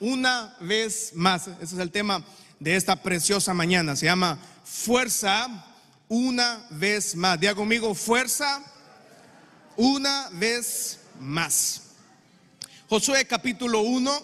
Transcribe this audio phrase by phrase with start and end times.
[0.00, 1.46] una vez más.
[1.46, 2.24] Ese es el tema
[2.58, 3.94] de esta preciosa mañana.
[3.94, 5.46] Se llama fuerza
[6.08, 7.38] una vez más.
[7.38, 8.62] Diga conmigo, fuerza
[9.76, 11.82] una vez más.
[12.88, 14.20] Josué capítulo 1,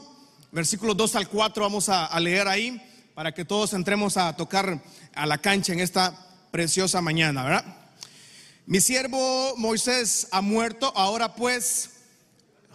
[0.50, 2.82] versículos 2 al 4, vamos a, a leer ahí
[3.14, 4.82] para que todos entremos a tocar
[5.14, 7.64] a la cancha en esta preciosa mañana, ¿verdad?
[8.66, 11.90] Mi siervo Moisés ha muerto, ahora pues,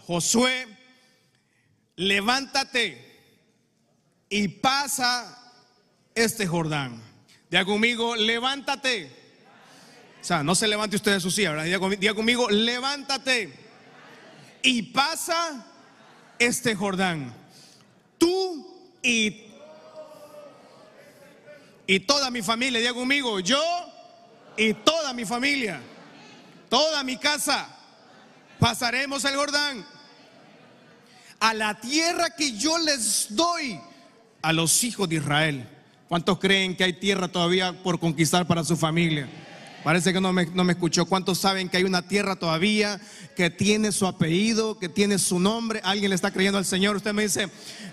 [0.06, 0.66] Josué,
[1.96, 3.12] levántate
[4.28, 5.52] y pasa
[6.14, 7.02] este Jordán.
[7.50, 9.10] Diga conmigo, levántate.
[10.20, 11.96] O sea, no se levante usted de su silla, ¿verdad?
[11.98, 13.52] Diga conmigo, levántate
[14.62, 15.66] y pasa
[16.38, 17.34] este Jordán.
[18.18, 19.48] Tú y,
[21.86, 23.62] y toda mi familia, diga conmigo, yo
[24.56, 25.80] y toda mi familia,
[26.68, 27.68] toda mi casa,
[28.58, 29.91] pasaremos el Jordán
[31.42, 33.80] a la tierra que yo les doy
[34.42, 35.68] a los hijos de Israel.
[36.06, 39.28] ¿Cuántos creen que hay tierra todavía por conquistar para su familia?
[39.82, 41.04] Parece que no me, no me, escuchó.
[41.04, 43.00] ¿Cuántos saben que hay una tierra todavía
[43.34, 45.80] que tiene su apellido, que tiene su nombre?
[45.82, 46.94] ¿Alguien le está creyendo al Señor?
[46.94, 47.48] Usted me dice,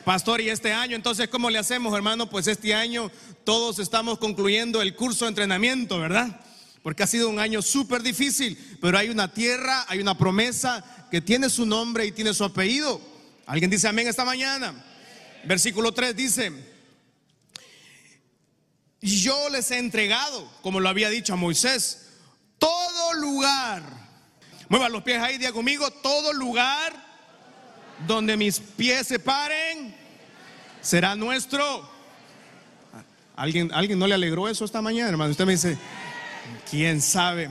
[0.06, 0.96] pastor, ¿y este año?
[0.96, 2.30] Entonces, ¿cómo le hacemos, hermano?
[2.30, 3.10] Pues este año
[3.44, 6.40] todos estamos concluyendo el curso de entrenamiento, ¿verdad?
[6.84, 11.20] Porque ha sido un año súper difícil, pero hay una tierra, hay una promesa que
[11.20, 13.09] tiene su nombre y tiene su apellido.
[13.50, 14.76] ¿Alguien dice amén esta mañana?
[15.44, 16.52] Versículo 3 dice,
[19.02, 22.10] yo les he entregado, como lo había dicho a Moisés,
[22.60, 23.82] todo lugar.
[24.68, 26.94] Mueva los pies ahí, diga conmigo, todo lugar
[28.06, 29.96] donde mis pies se paren
[30.80, 31.90] será nuestro.
[33.36, 35.32] ¿Alguien, ¿Alguien no le alegró eso esta mañana, hermano?
[35.32, 35.76] Usted me dice,
[36.70, 37.50] ¿quién sabe?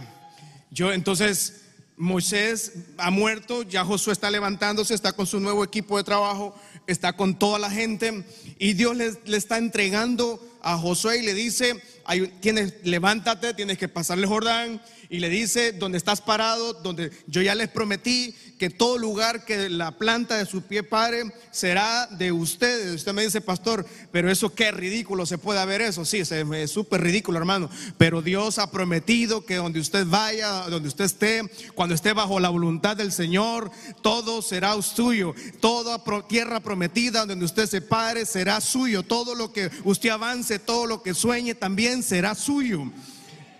[0.70, 1.67] Yo entonces,
[1.98, 6.54] Moisés ha muerto, ya Josué está levantándose, está con su nuevo equipo de trabajo,
[6.86, 8.24] está con toda la gente
[8.58, 13.88] y Dios le, está entregando a Josué y le dice, hay, tienes, levántate, tienes que
[13.88, 18.98] pasarle Jordán y le dice, donde estás parado, donde yo ya les prometí que todo
[18.98, 22.94] lugar que la planta de su pie pare será de ustedes.
[22.96, 26.04] Usted me dice, pastor, pero eso qué ridículo se puede ver eso.
[26.04, 27.70] Sí, es súper ridículo, hermano.
[27.96, 31.42] Pero Dios ha prometido que donde usted vaya, donde usted esté,
[31.74, 33.70] cuando esté bajo la voluntad del Señor,
[34.02, 35.34] todo será suyo.
[35.60, 39.02] Toda tierra prometida donde usted se pare será suyo.
[39.04, 42.84] Todo lo que usted avance, todo lo que sueñe también será suyo.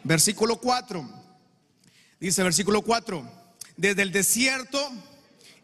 [0.05, 1.19] Versículo 4.
[2.21, 3.31] Dice versículo 4,
[3.77, 4.81] desde el desierto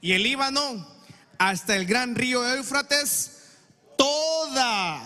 [0.01, 0.87] y el Líbano
[1.39, 3.39] hasta el gran río Éufrates,
[3.97, 5.03] toda,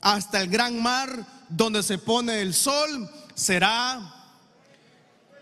[0.00, 4.20] hasta el gran mar donde se pone el sol, será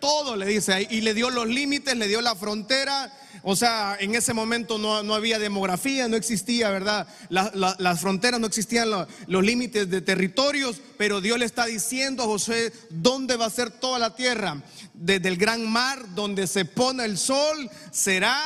[0.01, 3.13] todo, le dice y le dio los límites, le dio la frontera.
[3.43, 7.07] O sea, en ese momento no, no había demografía, no existía, ¿verdad?
[7.29, 12.23] La, la, las fronteras, no existían los límites de territorios, pero Dios le está diciendo
[12.23, 14.63] a José dónde va a ser toda la tierra.
[14.95, 18.43] Desde el gran mar donde se pone el sol, será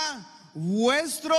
[0.54, 1.36] vuestro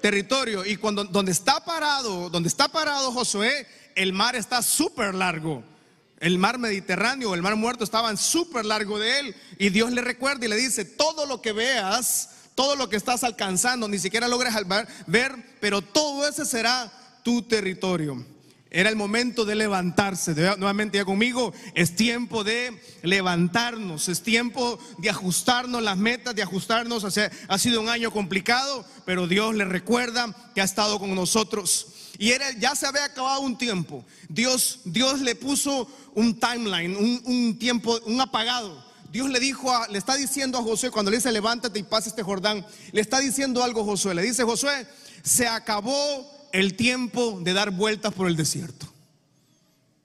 [0.00, 0.64] territorio.
[0.66, 5.62] Y cuando donde está parado, donde está parado Josué, el mar está súper largo.
[6.18, 9.36] El mar Mediterráneo, el mar muerto estaban súper largo de él.
[9.58, 13.24] Y Dios le recuerda y le dice, todo lo que veas, todo lo que estás
[13.24, 14.54] alcanzando, ni siquiera logres
[15.06, 16.92] ver, pero todo ese será
[17.22, 18.24] tu territorio.
[18.74, 20.34] Era el momento de levantarse.
[20.56, 27.04] Nuevamente ya conmigo, es tiempo de levantarnos, es tiempo de ajustarnos las metas, de ajustarnos.
[27.04, 31.88] ha sido un año complicado, pero Dios le recuerda que ha estado con nosotros.
[32.16, 34.06] Y era, ya se había acabado un tiempo.
[34.30, 38.81] Dios, Dios le puso un timeline, un, un tiempo, un apagado.
[39.12, 42.08] Dios le dijo, a, le está diciendo a Josué, cuando le dice levántate y pasa
[42.08, 44.14] este Jordán, le está diciendo algo a Josué.
[44.14, 44.86] Le dice, Josué,
[45.22, 48.90] se acabó el tiempo de dar vueltas por el desierto.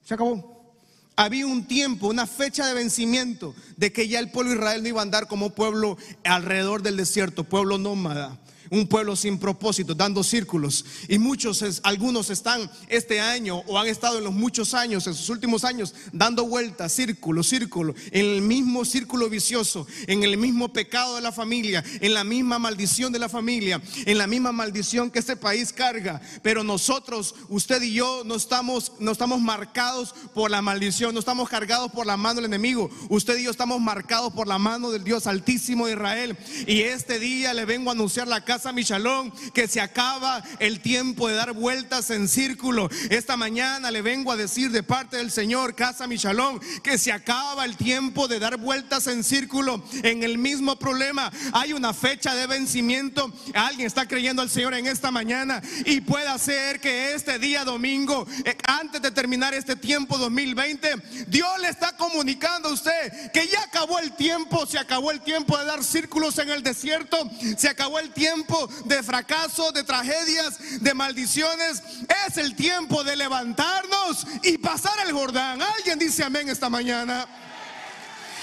[0.04, 0.74] Se acabó.
[1.16, 4.88] Había un tiempo, una fecha de vencimiento de que ya el pueblo de Israel no
[4.88, 8.38] iba a andar como pueblo alrededor del desierto, pueblo nómada
[8.70, 10.84] un pueblo sin propósito, dando círculos.
[11.08, 15.28] Y muchos, algunos están este año o han estado en los muchos años, en sus
[15.28, 21.16] últimos años, dando vueltas, círculo, círculo, en el mismo círculo vicioso, en el mismo pecado
[21.16, 25.18] de la familia, en la misma maldición de la familia, en la misma maldición que
[25.18, 26.20] este país carga.
[26.42, 31.48] Pero nosotros, usted y yo, no estamos, no estamos marcados por la maldición, no estamos
[31.48, 32.90] cargados por la mano del enemigo.
[33.08, 36.36] Usted y yo estamos marcados por la mano del Dios Altísimo de Israel.
[36.66, 40.80] Y este día le vengo a anunciar la casa Casa Michalón, que se acaba el
[40.80, 42.90] tiempo de dar vueltas en círculo.
[43.08, 47.64] Esta mañana le vengo a decir de parte del Señor, Casa Michalón, que se acaba
[47.64, 51.30] el tiempo de dar vueltas en círculo en el mismo problema.
[51.52, 53.32] Hay una fecha de vencimiento.
[53.54, 58.26] Alguien está creyendo al Señor en esta mañana y puede ser que este día domingo,
[58.44, 60.96] eh, antes de terminar este tiempo 2020,
[61.28, 65.56] Dios le está comunicando a usted que ya acabó el tiempo, se acabó el tiempo
[65.56, 68.47] de dar círculos en el desierto, se acabó el tiempo
[68.84, 71.82] de fracaso, de tragedias, de maldiciones.
[72.26, 75.60] Es el tiempo de levantarnos y pasar el Jordán.
[75.60, 77.26] Alguien dice amén esta mañana.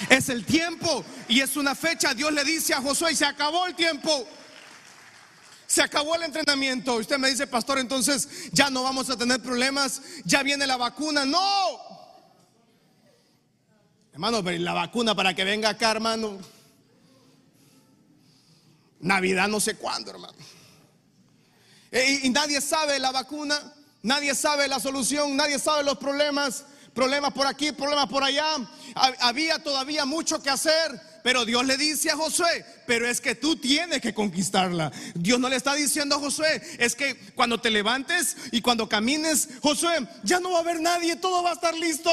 [0.10, 2.14] Es el tiempo y es una fecha.
[2.14, 4.28] Dios le dice a Josué, se acabó el tiempo.
[5.68, 6.96] Se acabó el entrenamiento.
[6.96, 10.02] Usted me dice, pastor, entonces ya no vamos a tener problemas.
[10.24, 11.26] Ya viene la vacuna.
[11.26, 11.42] No.
[14.14, 16.55] Hermano, la vacuna para que venga acá, hermano.
[19.06, 20.34] Navidad no sé cuándo, hermano.
[21.92, 23.56] E, y, nadie sabe la vacuna,
[24.02, 28.44] nadie sabe la solución, nadie sabe los problemas, problemas por aquí, problemas por allá.
[29.20, 33.56] Había todavía mucho que hacer, pero Dios le dice a Josué, pero es que tú
[33.56, 34.92] tienes que conquistarla.
[35.14, 39.50] Dios no le está diciendo a Josué, es que cuando te levantes y cuando camines,
[39.62, 42.10] Josué, ya no va a haber nadie, todo va a estar listo.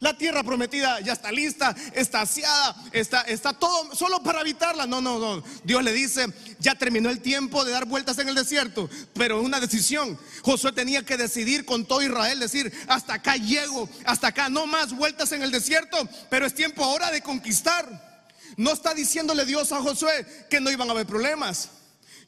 [0.00, 4.86] La tierra prometida ya está lista, está aseada, está, está todo solo para habitarla.
[4.86, 5.42] No, no, no.
[5.62, 6.26] Dios le dice,
[6.58, 10.18] ya terminó el tiempo de dar vueltas en el desierto, pero es una decisión.
[10.42, 14.92] Josué tenía que decidir con todo Israel, decir, hasta acá llego, hasta acá, no más
[14.92, 15.96] vueltas en el desierto,
[16.28, 18.14] pero es tiempo ahora de conquistar.
[18.56, 21.70] No está diciéndole Dios a Josué que no iban a haber problemas.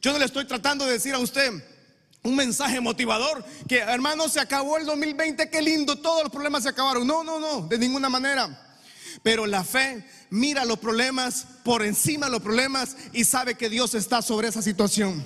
[0.00, 1.52] Yo no le estoy tratando de decir a usted,
[2.26, 6.68] un mensaje motivador, que hermano se acabó el 2020, qué lindo, todos los problemas se
[6.68, 7.06] acabaron.
[7.06, 8.62] No, no, no, de ninguna manera.
[9.22, 13.94] Pero la fe mira los problemas por encima de los problemas y sabe que Dios
[13.94, 15.24] está sobre esa situación.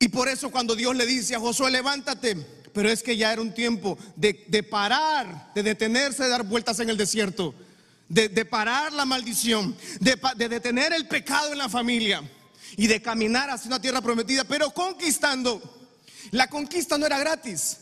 [0.00, 2.34] Y por eso cuando Dios le dice a Josué, levántate,
[2.72, 4.34] pero es que ya era un tiempo de,
[4.68, 7.54] parar, de detenerse, de dar vueltas en el desierto,
[8.08, 12.22] de, parar la maldición, de, de detener el pecado en la familia
[12.76, 15.60] y de caminar hacia una tierra prometida, pero conquistando.
[16.30, 17.78] La conquista no era gratis.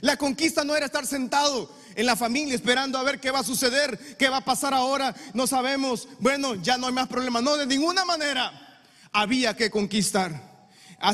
[0.00, 3.44] La conquista no era estar sentado en la familia esperando a ver qué va a
[3.44, 6.08] suceder, qué va a pasar ahora, no sabemos.
[6.18, 7.42] Bueno, ya no hay más problemas.
[7.42, 8.82] No, de ninguna manera
[9.12, 10.54] había que conquistar.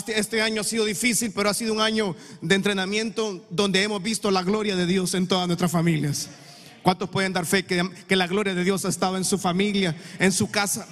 [0.09, 4.31] Este año ha sido difícil, pero ha sido un año de entrenamiento donde hemos visto
[4.31, 6.29] la gloria de Dios en todas nuestras familias.
[6.83, 9.97] ¿Cuántos pueden dar fe que, que la gloria de Dios ha estado en su familia,
[10.19, 10.87] en su casa?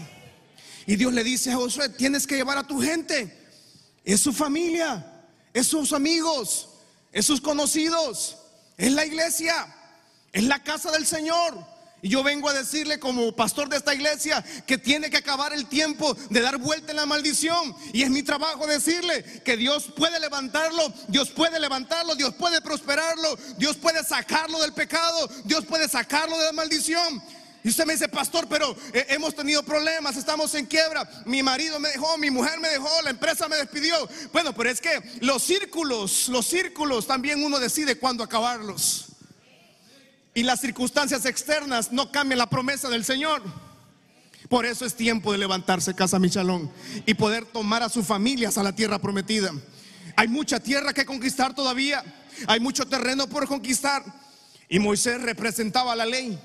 [0.88, 3.30] Y Dios le dice a Josué, tienes que llevar a tu gente.
[4.06, 5.04] Es su familia,
[5.52, 6.66] es sus amigos,
[7.12, 8.38] es sus conocidos,
[8.78, 9.66] es la iglesia,
[10.32, 11.62] es la casa del Señor.
[12.00, 15.66] Y yo vengo a decirle como pastor de esta iglesia que tiene que acabar el
[15.66, 17.76] tiempo de dar vuelta en la maldición.
[17.92, 23.36] Y es mi trabajo decirle que Dios puede levantarlo, Dios puede levantarlo, Dios puede prosperarlo,
[23.58, 27.22] Dios puede sacarlo del pecado, Dios puede sacarlo de la maldición.
[27.64, 31.08] Y usted me dice, pastor, pero eh, hemos tenido problemas, estamos en quiebra.
[31.26, 34.08] Mi marido me dejó, mi mujer me dejó, la empresa me despidió.
[34.32, 39.06] Bueno, pero es que los círculos, los círculos también uno decide cuándo acabarlos.
[40.34, 43.42] Y las circunstancias externas no cambian la promesa del Señor.
[44.48, 46.70] Por eso es tiempo de levantarse, Casa Michalón,
[47.04, 49.52] y poder tomar a sus familias a la tierra prometida.
[50.16, 52.02] Hay mucha tierra que conquistar todavía,
[52.46, 54.02] hay mucho terreno por conquistar.
[54.68, 56.38] Y Moisés representaba la ley.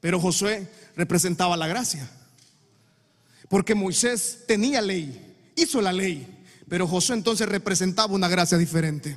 [0.00, 2.08] Pero Josué representaba la gracia.
[3.48, 9.16] Porque Moisés tenía ley, hizo la ley, pero Josué entonces representaba una gracia diferente.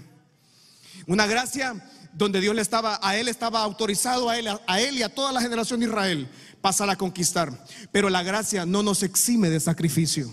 [1.06, 1.76] Una gracia
[2.14, 5.32] donde Dios le estaba, a él estaba autorizado, a él, a él y a toda
[5.32, 6.28] la generación de Israel,
[6.62, 7.66] pasar a conquistar.
[7.92, 10.32] Pero la gracia no nos exime de sacrificio.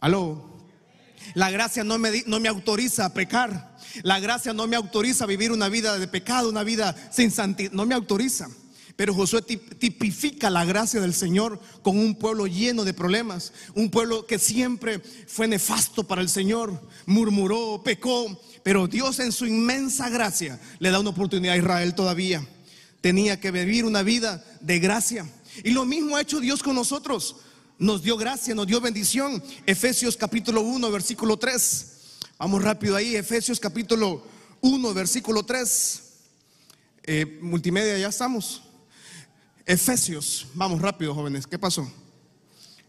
[0.00, 0.50] Aló.
[1.34, 3.76] La gracia no me, no me autoriza a pecar.
[4.02, 7.72] La gracia no me autoriza a vivir una vida de pecado, una vida sin santidad.
[7.72, 8.48] No me autoriza.
[9.02, 14.28] Pero Josué tipifica la gracia del Señor con un pueblo lleno de problemas, un pueblo
[14.28, 20.60] que siempre fue nefasto para el Señor, murmuró, pecó, pero Dios en su inmensa gracia
[20.78, 22.46] le da una oportunidad a Israel todavía.
[23.00, 25.28] Tenía que vivir una vida de gracia.
[25.64, 27.34] Y lo mismo ha hecho Dios con nosotros.
[27.80, 29.42] Nos dio gracia, nos dio bendición.
[29.66, 31.86] Efesios capítulo 1, versículo 3.
[32.38, 34.22] Vamos rápido ahí, Efesios capítulo
[34.60, 36.02] 1, versículo 3.
[37.02, 38.62] Eh, multimedia, ya estamos.
[39.64, 41.90] Efesios, vamos rápido, jóvenes, ¿qué pasó?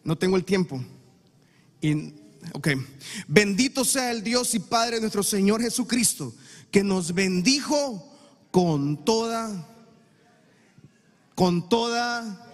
[0.04, 0.84] No tengo el tiempo.
[1.82, 2.14] Y,
[2.54, 2.70] ok,
[3.28, 6.34] bendito sea el Dios y Padre nuestro Señor Jesucristo,
[6.72, 8.10] que nos bendijo
[8.52, 9.68] con toda,
[11.36, 12.52] con toda,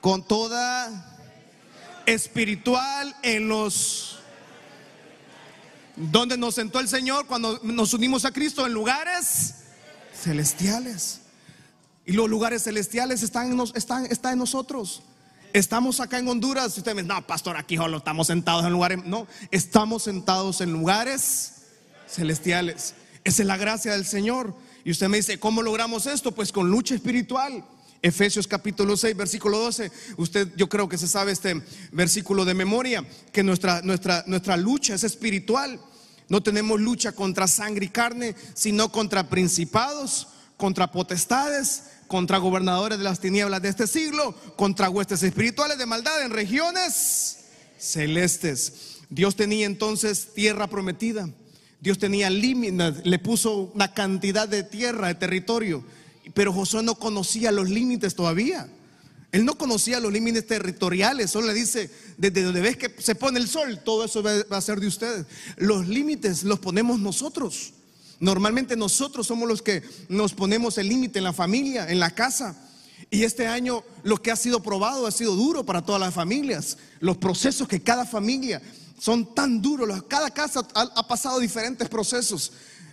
[0.00, 1.18] con toda,
[2.06, 4.18] espiritual en los...
[5.96, 8.66] ¿Dónde nos sentó el Señor cuando nos unimos a Cristo?
[8.66, 9.54] En lugares
[10.12, 11.20] celestiales.
[12.06, 15.02] Y los lugares celestiales están en, están, están en nosotros.
[15.52, 16.76] Estamos acá en Honduras.
[16.76, 19.04] Y usted me dice, no, pastor, aquí solo estamos sentados en lugares.
[19.04, 21.52] No, estamos sentados en lugares
[22.08, 22.94] celestiales.
[23.24, 24.54] Esa es la gracia del Señor.
[24.84, 26.32] Y usted me dice, ¿cómo logramos esto?
[26.32, 27.64] Pues con lucha espiritual.
[28.02, 29.90] Efesios capítulo 6, versículo 12.
[30.18, 34.94] Usted yo creo que se sabe este versículo de memoria, que nuestra, nuestra, nuestra lucha
[34.94, 35.80] es espiritual.
[36.28, 41.84] No tenemos lucha contra sangre y carne, sino contra principados, contra potestades,
[42.14, 47.38] contra gobernadores de las tinieblas de este siglo, contra huestes espirituales de maldad en regiones
[47.76, 49.00] celestes.
[49.10, 51.28] Dios tenía entonces tierra prometida.
[51.80, 55.82] Dios tenía límites, le puso una cantidad de tierra, de territorio,
[56.34, 58.68] pero Josué no conocía los límites todavía.
[59.32, 63.40] Él no conocía los límites territoriales, solo le dice, desde donde ves que se pone
[63.40, 65.26] el sol, todo eso va a ser de ustedes.
[65.56, 67.72] Los límites los ponemos nosotros.
[68.20, 72.56] Normalmente nosotros somos los que nos ponemos el límite en la familia, en la casa.
[73.10, 76.78] Y este año lo que ha sido probado ha sido duro para todas las familias.
[77.00, 78.62] Los procesos que cada familia
[78.98, 80.04] son tan duros.
[80.08, 82.52] Cada casa ha, pasado diferentes procesos.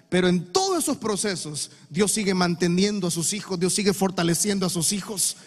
[0.09, 4.69] Pero en todos esos procesos Dios sigue manteniendo a sus hijos, Dios sigue fortaleciendo a
[4.69, 5.37] sus hijos.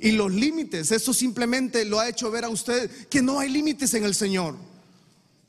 [0.00, 3.94] Y los límites, eso simplemente lo ha hecho ver a usted que no hay límites
[3.94, 4.54] en el Señor.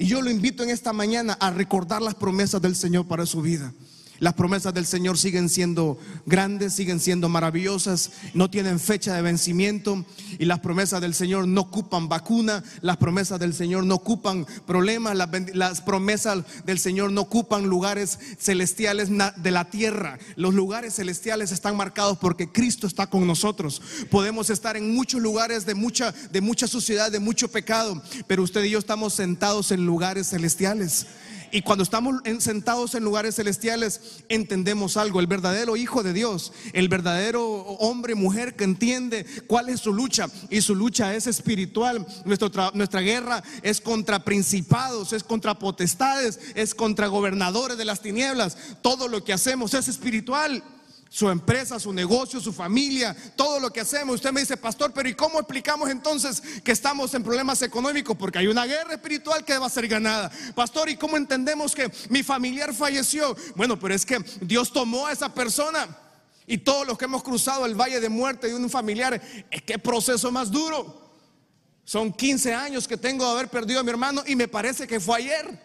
[0.01, 3.41] Y yo lo invito en esta mañana a recordar las promesas del Señor para su
[3.41, 3.73] vida.
[4.19, 10.05] Las promesas del Señor siguen siendo grandes, siguen siendo maravillosas, no tienen fecha de vencimiento
[10.37, 15.15] y las promesas del Señor no ocupan vacuna, las promesas del Señor no ocupan problemas,
[15.15, 20.19] las, promesas del Señor no ocupan lugares celestiales de la tierra.
[20.35, 23.81] Los lugares celestiales están marcados porque Cristo está con nosotros.
[24.09, 28.63] Podemos estar en muchos lugares de mucha, de mucha suciedad, de mucho pecado, pero usted
[28.63, 31.07] y yo estamos sentados en lugares celestiales.
[31.51, 35.19] Y cuando estamos sentados en lugares celestiales, entendemos algo.
[35.19, 40.27] El verdadero Hijo de Dios, el verdadero hombre, mujer que entiende cuál es su lucha.
[40.49, 42.05] Y su lucha es espiritual.
[42.25, 48.57] Nuestra, nuestra guerra es contra principados, es contra potestades, es contra gobernadores de las tinieblas.
[48.81, 50.63] Todo lo que hacemos es espiritual
[51.09, 54.15] su empresa, su negocio, su familia, todo lo que hacemos.
[54.15, 58.15] Usted me dice, pastor, pero ¿y cómo explicamos entonces que estamos en problemas económicos?
[58.15, 60.31] Porque hay una guerra espiritual que va a ser ganada.
[60.53, 63.35] Pastor, ¿y cómo entendemos que mi familiar falleció?
[63.55, 65.87] Bueno, pero es que Dios tomó a esa persona.
[66.45, 69.79] Y todos los que hemos cruzado el valle de muerte de un familiar, es que
[69.79, 71.09] proceso más duro.
[71.83, 74.99] Son 15 años que tengo de haber perdido a mi hermano y me parece que
[74.99, 75.59] fue ayer.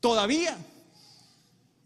[0.00, 0.58] Todavía.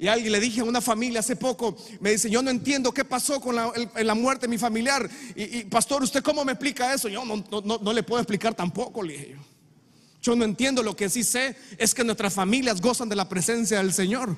[0.01, 3.05] Y alguien le dije a una familia hace poco, me dice, yo no entiendo qué
[3.05, 5.07] pasó con la, muerte de mi familiar.
[5.37, 7.11] Y, pastor, ¿usted cómo me explica eso?
[7.11, 9.39] Yo no, no, le puedo explicar tampoco, le dije yo.
[10.23, 13.77] Yo no entiendo, lo que sí sé es que nuestras familias gozan de la presencia
[13.77, 14.35] del Señor.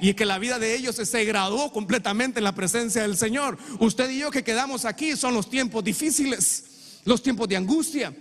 [0.00, 3.58] Y que la vida de ellos se graduó completamente en la presencia del Señor.
[3.80, 6.64] Usted y yo que quedamos aquí son los tiempos difíciles,
[7.04, 8.14] los tiempos de angustia.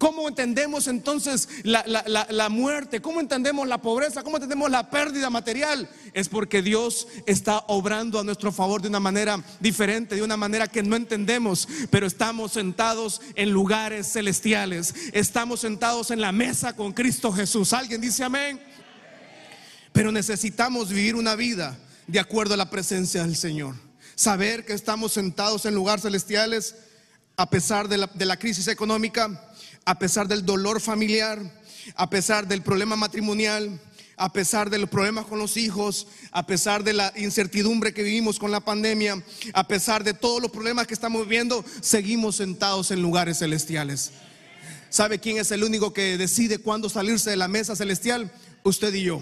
[0.00, 3.02] ¿Cómo entendemos entonces la, muerte?
[3.02, 4.22] ¿Cómo entendemos la pobreza?
[4.22, 5.90] ¿Cómo entendemos la pérdida material?
[6.14, 10.68] Es porque Dios está obrando a nuestro favor de una manera diferente, de una manera
[10.68, 14.94] que no entendemos, pero estamos sentados en lugares celestiales.
[15.12, 17.74] Estamos sentados en la mesa con Cristo Jesús.
[17.74, 18.58] ¿Alguien dice amén?
[19.92, 23.74] Pero necesitamos vivir una vida de acuerdo a la presencia del Señor.
[24.14, 26.74] Saber que estamos sentados en lugares celestiales
[27.36, 29.49] a pesar de la, de la crisis económica
[29.90, 31.40] a pesar del dolor familiar,
[31.96, 33.80] a pesar del problema matrimonial,
[34.16, 38.38] a pesar de los problemas con los hijos, a pesar de la incertidumbre que vivimos
[38.38, 39.20] con la pandemia,
[39.52, 44.12] a pesar de todos los problemas que estamos viviendo, seguimos sentados en lugares celestiales.
[44.90, 48.30] ¿Sabe quién es el único que decide cuándo salirse de la mesa celestial?
[48.62, 49.20] Usted y yo.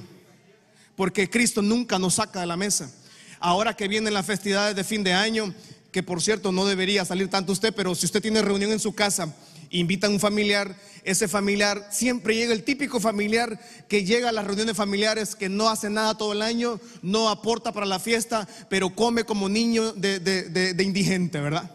[0.97, 2.93] Porque Cristo nunca nos saca de la mesa.
[3.41, 5.55] Ahora que vienen las festividades de fin de año,
[5.93, 8.95] que por cierto no debería salir tanto usted, pero si usted tiene reunión en su
[8.95, 9.35] casa,
[9.71, 13.59] invita a un familiar, ese familiar siempre llega el típico familiar
[13.89, 17.73] que llega a las reuniones familiares, que no hace nada todo el año, no aporta
[17.73, 21.71] para la fiesta, pero come como niño de, indigente, ¿verdad?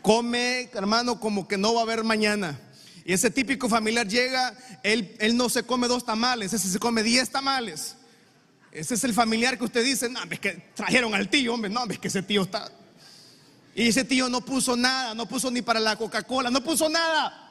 [0.00, 2.58] Come, hermano, como que no va a haber mañana.
[3.04, 7.02] Y ese típico familiar llega, él, él no se come dos tamales, ese se come
[7.02, 7.96] diez tamales.
[8.70, 11.84] Ese es el familiar que usted dice, no, es que trajeron al tío, hombre, no,
[11.90, 12.70] es que ese tío está
[13.74, 17.50] y ese tío no puso nada, no puso ni para la Coca-Cola, no puso nada.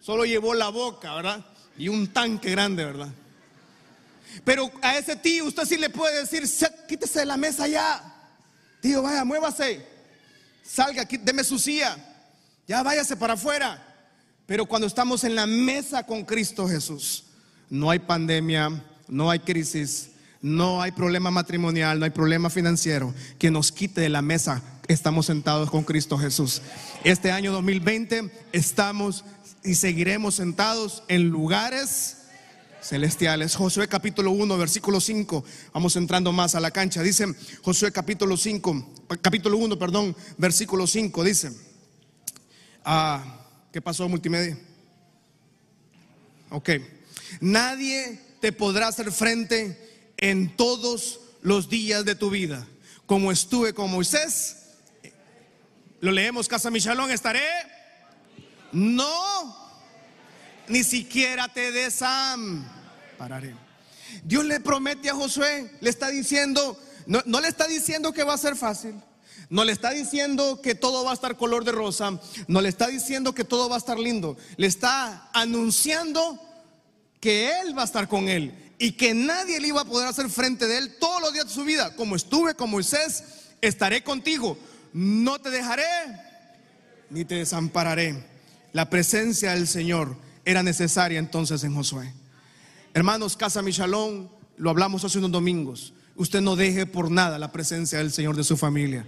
[0.00, 1.44] Solo llevó la boca, ¿verdad?
[1.78, 3.08] Y un tanque grande, ¿verdad?
[4.44, 6.44] Pero a ese tío usted sí le puede decir,
[6.86, 8.02] quítese de la mesa ya.
[8.80, 9.86] Tío, vaya, muévase.
[10.62, 11.96] Salga, deme su silla.
[12.68, 13.82] Ya váyase para afuera.
[14.46, 17.24] Pero cuando estamos en la mesa con Cristo Jesús,
[17.70, 18.70] no hay pandemia,
[19.08, 24.08] no hay crisis, no hay problema matrimonial, no hay problema financiero que nos quite de
[24.08, 24.62] la mesa.
[24.88, 26.62] Estamos sentados con Cristo Jesús.
[27.02, 29.24] Este año 2020 estamos
[29.64, 32.18] y seguiremos sentados en lugares
[32.80, 33.56] celestiales.
[33.56, 35.44] Josué capítulo 1, versículo 5.
[35.72, 37.02] Vamos entrando más a la cancha.
[37.02, 37.26] Dice
[37.62, 41.24] Josué capítulo 5, capítulo 1, perdón, versículo 5.
[41.24, 41.50] Dice,
[42.84, 43.40] ah,
[43.72, 44.56] ¿qué pasó multimedia?
[46.50, 46.70] Ok.
[47.40, 52.68] Nadie te podrá hacer frente en todos los días de tu vida.
[53.04, 54.65] Como estuve con Moisés,
[56.00, 57.42] lo leemos, Casa Michalón, estaré.
[58.72, 59.56] No,
[60.68, 63.54] ni siquiera te desampararé.
[64.24, 68.34] Dios le promete a Josué, le está diciendo, no, no, le está diciendo que va
[68.34, 68.94] a ser fácil,
[69.48, 72.88] no le está diciendo que todo va a estar color de rosa, no le está
[72.88, 76.40] diciendo que todo va a estar lindo, le está anunciando
[77.20, 80.28] que Él va a estar con Él y que nadie le iba a poder hacer
[80.28, 81.94] frente de Él todos los días de su vida.
[81.96, 83.24] Como estuve con Moisés,
[83.60, 84.58] estaré contigo,
[84.96, 85.84] no te dejaré
[87.10, 88.24] ni te desampararé.
[88.72, 92.14] La presencia del Señor era necesaria entonces en Josué.
[92.94, 95.92] Hermanos, Casa Michalón, lo hablamos hace unos domingos.
[96.14, 99.04] Usted no deje por nada la presencia del Señor de su familia.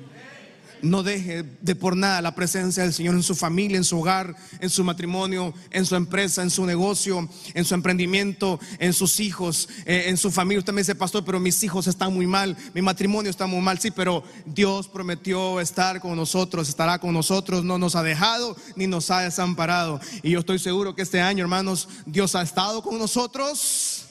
[0.82, 4.34] No deje de por nada la presencia del Señor en su familia, en su hogar,
[4.60, 9.68] en su matrimonio, en su empresa, en su negocio, en su emprendimiento, en sus hijos,
[9.86, 10.60] eh, en su familia.
[10.60, 13.78] Usted me dice, pastor, pero mis hijos están muy mal, mi matrimonio está muy mal.
[13.78, 18.86] Sí, pero Dios prometió estar con nosotros, estará con nosotros, no nos ha dejado ni
[18.86, 20.00] nos ha desamparado.
[20.22, 24.04] Y yo estoy seguro que este año, hermanos, Dios ha estado con nosotros.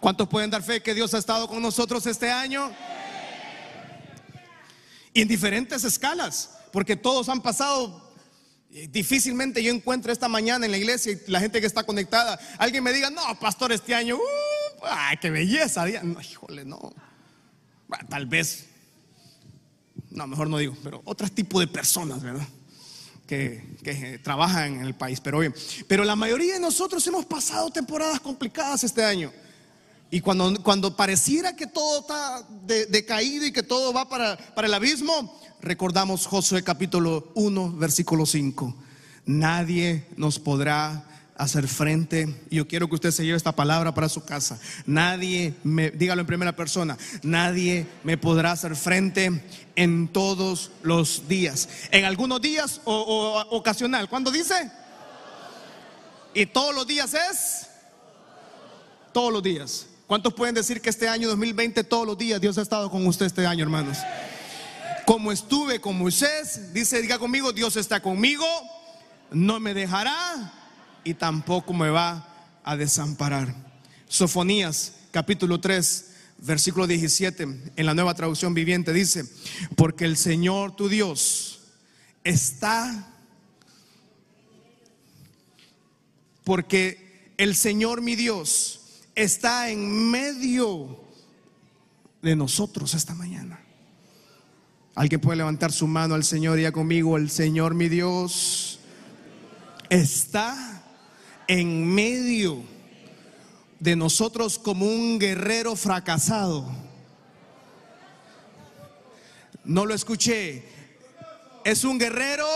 [0.00, 2.70] ¿Cuántos pueden dar fe que Dios ha estado con nosotros este año?
[5.12, 8.08] Y en diferentes escalas, porque todos han pasado.
[8.72, 12.38] Eh, difícilmente yo encuentro esta mañana en la iglesia y la gente que está conectada,
[12.56, 15.84] alguien me diga, no, pastor, este año, uh, ay, qué belleza.
[16.04, 16.92] No, híjole, no.
[18.08, 18.66] tal vez,
[20.10, 22.46] no, mejor no digo, pero otro tipo de personas, ¿verdad?
[23.26, 25.20] Que, que, trabajan en el país.
[25.20, 25.54] Pero bien,
[25.88, 29.32] pero la mayoría de nosotros hemos pasado temporadas complicadas este año.
[30.10, 32.42] Y cuando, cuando pareciera que todo está
[32.88, 38.74] decaído y que todo va para, para el abismo, recordamos Josué capítulo 1, versículo 5.
[39.26, 41.06] Nadie nos podrá
[41.36, 42.42] hacer frente.
[42.50, 44.58] Yo quiero que usted se lleve esta palabra para su casa.
[44.84, 49.42] Nadie, me, dígalo en primera persona, nadie me podrá hacer frente
[49.76, 51.68] en todos los días.
[51.92, 54.08] En algunos días o, o ocasional.
[54.08, 54.70] ¿Cuándo dice?
[56.34, 57.68] Y todos los días es.
[59.12, 59.86] Todos los días.
[60.10, 63.26] ¿Cuántos pueden decir que este año 2020 todos los días Dios ha estado con usted
[63.26, 63.98] este año, hermanos?
[65.06, 68.44] Como estuve con Moisés, dice, diga conmigo, Dios está conmigo,
[69.30, 70.52] no me dejará
[71.04, 72.26] y tampoco me va
[72.64, 73.54] a desamparar.
[74.08, 79.24] Sofonías capítulo 3, versículo 17, en la nueva traducción viviente dice,
[79.76, 81.60] porque el Señor tu Dios
[82.24, 83.14] está,
[86.42, 88.79] porque el Señor mi Dios
[89.14, 91.04] está en medio
[92.22, 93.60] de nosotros esta mañana.
[94.94, 98.80] Alguien puede levantar su mano al Señor y ya conmigo, el Señor mi Dios
[99.88, 100.82] está
[101.46, 102.62] en medio
[103.78, 106.66] de nosotros como un guerrero fracasado.
[109.64, 110.64] No lo escuché.
[111.64, 112.46] ¿Es un guerrero?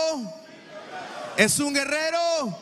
[1.37, 2.57] ¿Es un guerrero?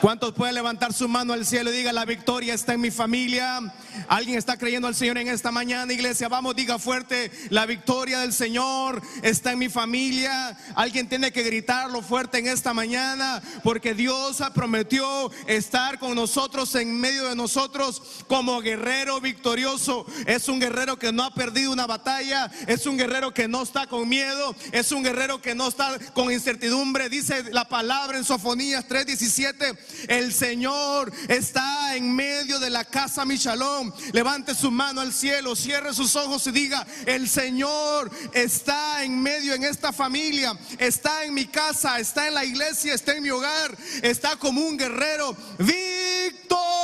[0.00, 3.60] ¿Cuántos pueden levantar su mano al cielo y diga la victoria está en mi familia?
[4.06, 6.28] Alguien está creyendo al Señor en esta mañana, iglesia.
[6.28, 10.56] Vamos, diga fuerte, la victoria del Señor está en mi familia.
[10.74, 16.98] Alguien tiene que gritarlo fuerte en esta mañana, porque Dios prometió estar con nosotros en
[17.00, 20.06] medio de nosotros como guerrero victorioso.
[20.26, 23.86] Es un guerrero que no ha perdido una batalla, es un guerrero que no está
[23.86, 27.08] con miedo, es un guerrero que no está con incertidumbre.
[27.08, 33.87] Dice la palabra en Sofonías 3:17 el Señor está en medio de la casa Michalón.
[34.12, 39.54] Levante su mano al cielo, cierre sus ojos y diga, el Señor está en medio
[39.54, 43.76] en esta familia, está en mi casa, está en la iglesia, está en mi hogar,
[44.02, 46.76] está como un guerrero victorioso.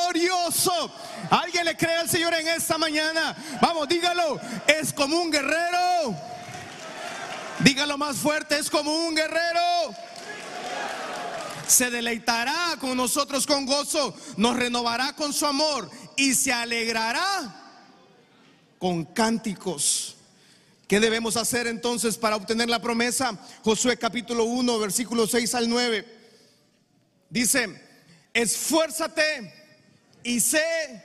[1.31, 3.37] ¿Alguien le cree al Señor en esta mañana?
[3.61, 6.15] Vamos, dígalo, es como un guerrero.
[7.61, 9.95] Dígalo más fuerte, es como un guerrero
[11.67, 17.63] se deleitará con nosotros con gozo, nos renovará con su amor y se alegrará
[18.79, 20.17] con cánticos.
[20.89, 23.39] ¿Qué debemos hacer entonces para obtener la promesa?
[23.63, 26.07] Josué capítulo 1, versículo 6 al 9.
[27.31, 27.83] Dice,
[28.35, 29.53] esfuérzate
[30.23, 31.03] y sé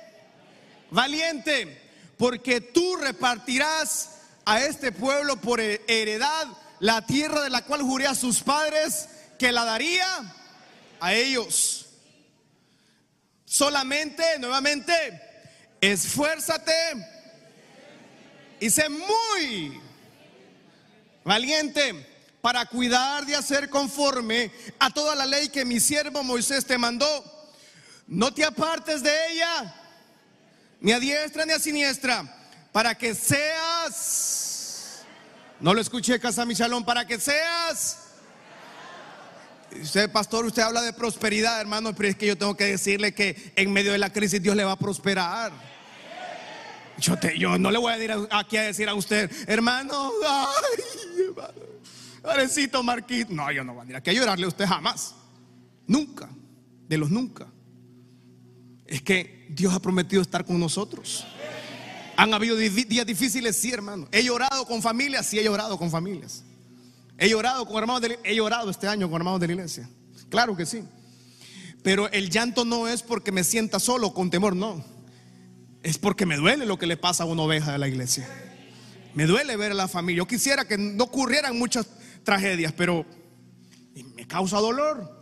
[0.91, 1.81] valiente,
[2.17, 4.09] porque tú repartirás
[4.45, 6.47] a este pueblo por heredad
[6.79, 10.35] la tierra de la cual juré a sus padres que la daría
[10.99, 11.87] a ellos.
[13.45, 14.93] Solamente, nuevamente,
[15.81, 16.73] esfuérzate
[18.59, 19.81] y sé muy
[21.23, 22.05] valiente
[22.41, 27.07] para cuidar de hacer conforme a toda la ley que mi siervo Moisés te mandó.
[28.07, 29.75] No te apartes de ella,
[30.81, 32.23] ni a diestra ni a siniestra,
[32.71, 35.01] para que seas,
[35.59, 38.08] no lo escuché, Casa Michalón, para que seas.
[39.81, 43.53] Usted, pastor, usted habla de prosperidad, hermano, pero es que yo tengo que decirle que
[43.55, 45.51] en medio de la crisis Dios le va a prosperar.
[46.97, 51.23] Yo, te, yo no le voy a ir aquí a decir a usted, hermano, ay,
[51.27, 51.69] hermano,
[52.23, 53.33] Arecito Marquito.
[53.33, 55.15] No, yo no voy a ir aquí a llorarle a usted jamás.
[55.87, 56.29] Nunca,
[56.87, 57.47] de los nunca.
[58.85, 61.25] Es que Dios ha prometido estar con nosotros.
[62.17, 64.07] Han habido días difíciles, sí, hermano.
[64.11, 66.43] He llorado con familias, sí, he llorado con familias.
[67.19, 69.89] He llorado con hermanos he llorado este año con hermanos de la iglesia.
[70.29, 70.83] Claro que sí.
[71.83, 74.83] Pero el llanto no es porque me sienta solo con temor, no.
[75.83, 78.27] Es porque me duele lo que le pasa a una oveja de la iglesia.
[79.13, 80.19] Me duele ver a la familia.
[80.19, 81.87] Yo quisiera que no ocurrieran muchas
[82.23, 83.05] tragedias, pero
[84.15, 85.19] me causa dolor.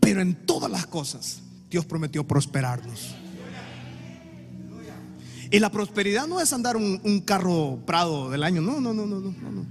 [0.00, 3.14] Pero en todas las cosas, Dios prometió prosperarnos.
[5.50, 8.60] Y la prosperidad no es andar un, carro Prado del año.
[8.60, 9.66] No, no, no, no, no, no,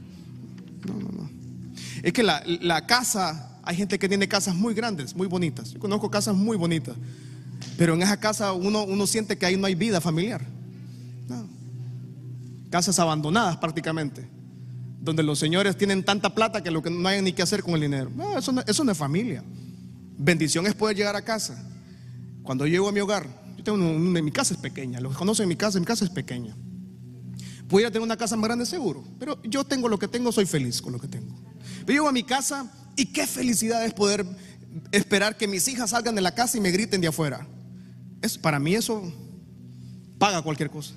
[0.85, 1.29] no, no, no.
[2.01, 5.71] Es que la, la casa, hay gente que tiene casas muy grandes, muy bonitas.
[5.71, 6.95] Yo conozco casas muy bonitas.
[7.77, 10.45] Pero en esa casa uno, uno siente que ahí no hay vida familiar.
[12.69, 14.27] Casas abandonadas prácticamente.
[14.99, 17.75] Donde los señores tienen tanta plata que, lo que no hay ni qué hacer con
[17.75, 18.11] el dinero.
[18.15, 19.43] No, eso, no, no es familia.
[20.17, 21.61] Bendición es poder llegar a casa.
[22.41, 24.99] Cuando llego a mi hogar, yo tengo mi casa es pequeña.
[24.99, 26.55] Los que conocen mi casa, mi casa es pequeña.
[27.67, 30.81] Pudiera tener una casa más grande seguro, pero yo tengo lo que tengo, soy feliz
[30.81, 31.35] con lo que tengo.
[31.85, 34.25] Yo llego a mi casa y qué felicidad es poder
[34.91, 37.47] esperar que mis hijas salgan de la casa y me griten de afuera.
[38.21, 39.11] Es, para mí eso
[40.17, 40.93] paga cualquier cosa.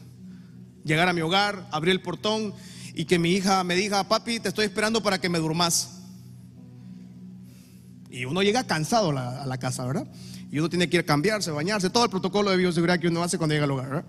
[0.84, 2.54] Llegar a mi hogar, abrir el portón
[2.94, 5.96] y que mi hija me diga, papi, te estoy esperando para que me durmas.
[8.10, 10.06] Y uno llega cansado a la, casa, ¿verdad?
[10.50, 13.22] Y uno tiene que ir a cambiarse, bañarse, todo el protocolo de bioseguridad que uno
[13.22, 14.04] hace cuando llega al hogar, ¿verdad?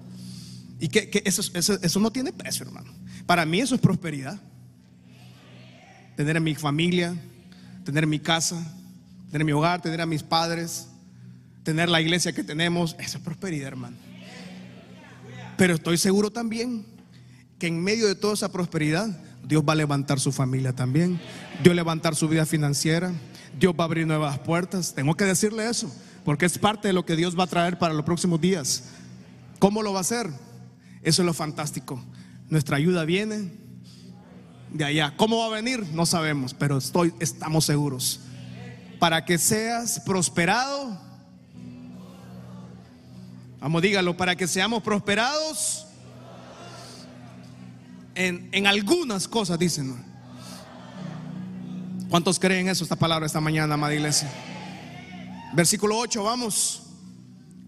[0.80, 2.92] Y que, eso, eso, eso no tiene precio, hermano.
[3.26, 4.40] Para mí eso es prosperidad.
[6.16, 7.16] Tener a mi familia,
[7.84, 8.62] tener mi casa,
[9.32, 10.88] tener mi hogar, tener a mis padres,
[11.63, 13.98] tener la iglesia que tenemos, esa es prosperidad, hermano.
[15.58, 16.86] Pero estoy seguro también
[17.60, 19.10] que en medio de toda esa prosperidad,
[19.44, 21.20] Dios va a levantar su familia también.
[21.63, 23.12] Dios va a levantar su vida financiera.
[23.60, 24.94] Dios va a abrir nuevas puertas.
[24.94, 25.92] Tengo que decirle eso,
[26.24, 28.84] porque es parte de lo que Dios va a traer para los próximos días.
[29.60, 30.30] ¿Cómo lo va a hacer?
[31.02, 32.04] Eso es lo fantástico.
[32.50, 33.52] Nuestra ayuda viene
[34.72, 35.14] de allá.
[35.18, 35.86] ¿Cómo va a venir?
[35.94, 38.22] No sabemos, pero estoy, estamos seguros
[39.00, 41.00] para que seas prosperado.
[43.60, 45.86] Vamos, dígalo, para que seamos prosperados
[48.16, 50.06] en, en algunas cosas, dicen.
[52.10, 54.32] ¿Cuántos creen eso, esta palabra, esta mañana, amada iglesia?
[55.54, 56.87] Versículo 8, vamos.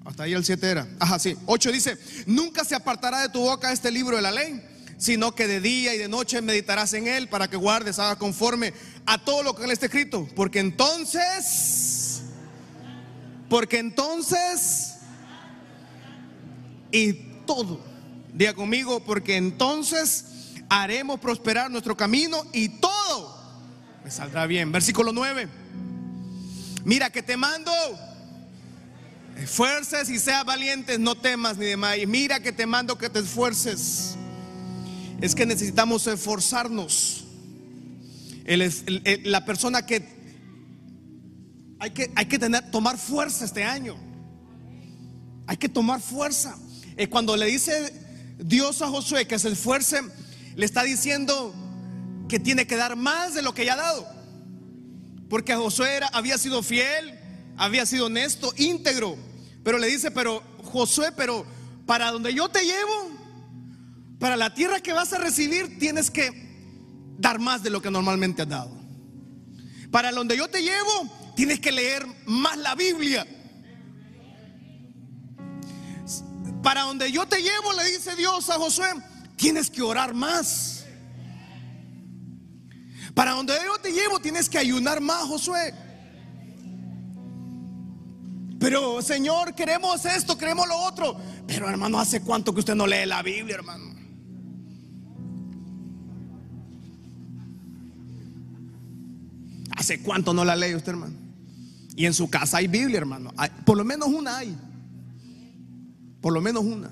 [0.10, 0.88] Hasta ahí el 7 era.
[1.00, 1.38] Ajá, sí.
[1.45, 4.60] 8 dice, nunca se apartará de tu boca este libro de la ley
[4.98, 8.74] sino que de día y de noche meditarás en él para que guardes, haga conforme
[9.06, 10.28] a todo lo que él está escrito.
[10.36, 12.24] Porque entonces,
[13.48, 14.95] porque entonces,
[16.91, 17.13] y
[17.45, 17.80] todo,
[18.34, 20.26] diga conmigo, porque entonces
[20.67, 23.39] haremos prosperar nuestro camino y todo
[24.04, 24.69] me saldrá bien.
[24.74, 25.48] Versículo 9.
[26.84, 27.72] Mira que te mando.
[29.39, 31.97] Esfuerces y seas valientes, no temas ni demás.
[31.97, 34.15] Y mira que te mando que te esfuerces
[35.21, 37.25] es que necesitamos esforzarnos.
[39.23, 40.19] la persona que
[41.80, 43.95] hay que, hay que tener, tomar fuerza este año.
[45.47, 46.58] Hay que tomar fuerza.
[46.97, 47.93] Eh, cuando le dice
[48.38, 50.02] Dios a Josué que se esfuerce,
[50.56, 51.56] le está diciendo
[52.28, 54.08] que tiene que dar más de lo que ya ha dado.
[55.30, 57.17] Porque Josué era, había sido fiel,
[57.56, 59.29] había sido honesto, íntegro.
[59.63, 61.45] Pero le dice, pero Josué, pero
[61.86, 63.12] para donde yo te llevo,
[64.19, 66.50] para la tierra que vas a recibir tienes que
[67.17, 68.78] dar más de lo que normalmente has dado.
[69.91, 73.26] Para donde yo te llevo tienes que leer más la Biblia.
[76.62, 78.89] Para donde yo te llevo, le dice Dios a Josué,
[79.38, 80.86] tienes que orar más.
[83.13, 85.74] Para donde yo te llevo tienes que ayunar más, Josué.
[88.60, 91.17] Pero Señor, queremos esto, queremos lo otro.
[91.48, 93.95] Pero hermano, ¿hace cuánto que usted no lee la Biblia, hermano?
[99.76, 101.15] ¿Hace cuánto no la lee usted, hermano?
[101.95, 103.32] Y en su casa hay Biblia, hermano.
[103.65, 104.56] por lo menos una hay.
[106.22, 106.89] Por lo menos una.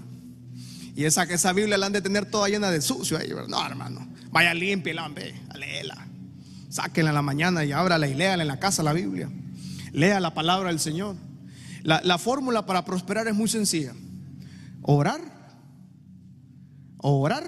[0.96, 4.08] Y esa, esa Biblia la han de tener toda llena de sucio ahí, No, hermano.
[4.32, 6.08] Vaya limpia, hombre, léela.
[6.70, 9.30] Sáquenla en la mañana y ábrala y léala en la casa la Biblia.
[9.92, 11.16] Lea la palabra del Señor.
[11.88, 13.94] La, la fórmula para prosperar es muy sencilla.
[14.82, 15.22] Orar,
[16.98, 17.46] orar,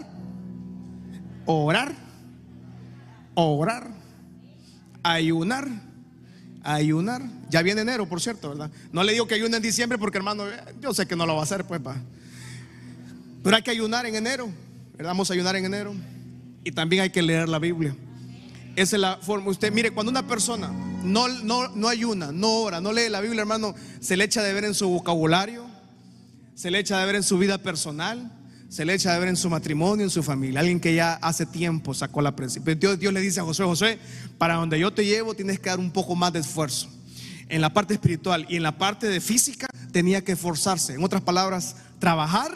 [1.45, 1.93] orar,
[3.33, 3.89] orar,
[5.03, 5.67] ayunar,
[6.63, 7.21] ayunar.
[7.49, 8.71] Ya viene enero, por cierto, ¿verdad?
[8.93, 10.45] No le digo que ayune en diciembre porque hermano,
[10.79, 11.81] yo sé que no lo va a hacer, pues.
[13.43, 14.47] Pero hay que ayunar en enero,
[14.93, 15.09] ¿verdad?
[15.09, 15.93] Vamos a ayunar en enero.
[16.63, 17.93] Y también hay que leer la Biblia.
[18.79, 19.51] Esa es la forma.
[19.51, 20.71] Usted, mire, cuando una persona
[21.03, 24.53] no, no, no ayuna, no ora, no lee la Biblia, hermano, se le echa de
[24.53, 25.65] ver en su vocabulario,
[26.55, 28.31] se le echa de ver en su vida personal,
[28.69, 30.61] se le echa de ver en su matrimonio, en su familia.
[30.61, 32.73] Alguien que ya hace tiempo sacó la principio.
[32.73, 33.99] Dios, Dios le dice a José, José,
[34.37, 36.89] para donde yo te llevo tienes que dar un poco más de esfuerzo.
[37.49, 40.93] En la parte espiritual y en la parte de física tenía que esforzarse.
[40.93, 42.53] En otras palabras, trabajar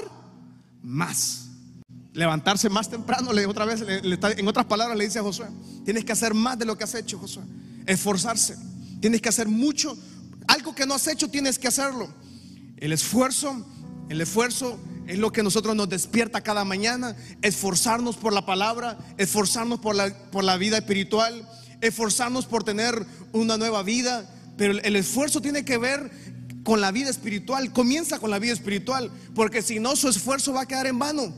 [0.81, 1.42] más.
[2.13, 5.47] Levantarse más temprano, le, otra vez, en otras palabras le dice a Josué,
[5.83, 7.43] tienes que hacer más de lo que has hecho, Josué.
[7.87, 8.55] Esforzarse.
[9.01, 9.97] Tienes que hacer mucho.
[10.47, 12.07] Algo que no has hecho, tienes que hacerlo.
[12.77, 13.65] El esfuerzo,
[14.09, 19.79] el esfuerzo es lo que nosotros nos despierta cada mañana, esforzarnos por la palabra, esforzarnos
[19.79, 21.49] por la, por la vida espiritual,
[21.81, 24.29] esforzarnos por tener una nueva vida.
[24.55, 26.11] Pero el esfuerzo tiene que ver
[26.63, 30.61] con la vida espiritual, comienza con la vida espiritual, porque si no su esfuerzo va
[30.61, 31.33] a quedar en vano.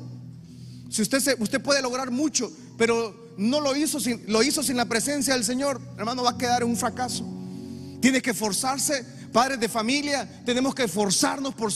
[0.95, 4.77] Si usted, se, usted puede lograr mucho, pero no lo hizo, sin, lo hizo sin
[4.77, 7.27] la presencia del Señor, hermano, va a quedar un fracaso.
[7.99, 11.73] Tiene que esforzarse padres de familia, tenemos que esforzarnos por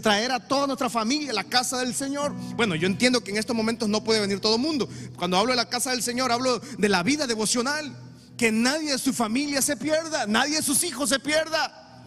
[0.00, 2.32] traer a toda nuestra familia a la casa del Señor.
[2.54, 4.88] Bueno, yo entiendo que en estos momentos no puede venir todo el mundo.
[5.16, 7.92] Cuando hablo de la casa del Señor, hablo de la vida devocional.
[8.36, 12.04] Que nadie de su familia se pierda, nadie de sus hijos se pierda.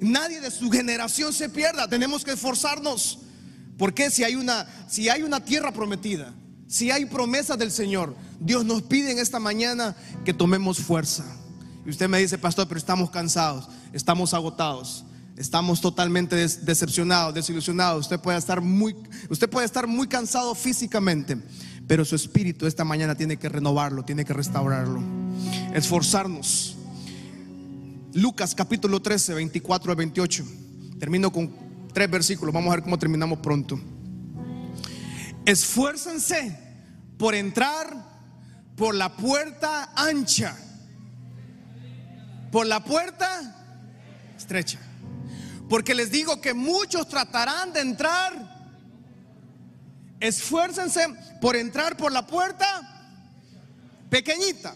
[0.00, 1.88] Nadie de su generación se pierda.
[1.88, 3.25] Tenemos que esforzarnos.
[3.78, 6.32] Porque si hay una, si hay una tierra prometida,
[6.66, 11.24] si hay promesas del Señor, Dios nos pide en esta mañana que tomemos fuerza.
[11.84, 15.04] Y usted me dice, pastor, pero estamos cansados, estamos agotados,
[15.36, 18.06] estamos totalmente decepcionados, desilusionados.
[18.06, 18.96] Usted puede estar muy,
[19.28, 21.38] usted puede estar muy cansado físicamente,
[21.86, 25.00] pero su espíritu esta mañana tiene que renovarlo, tiene que restaurarlo.
[25.74, 26.76] Esforzarnos.
[28.14, 30.44] Lucas capítulo 13, 24 al 28.
[30.98, 31.65] Termino con
[31.96, 32.52] tres versículos.
[32.52, 33.80] Vamos a ver cómo terminamos pronto.
[35.46, 36.54] Esfuércense
[37.16, 38.04] por entrar
[38.76, 40.54] por la puerta ancha
[42.52, 43.80] por la puerta
[44.36, 44.78] estrecha.
[45.70, 48.74] Porque les digo que muchos tratarán de entrar.
[50.20, 51.08] Esfuércense
[51.40, 52.66] por entrar por la puerta
[54.10, 54.74] pequeñita.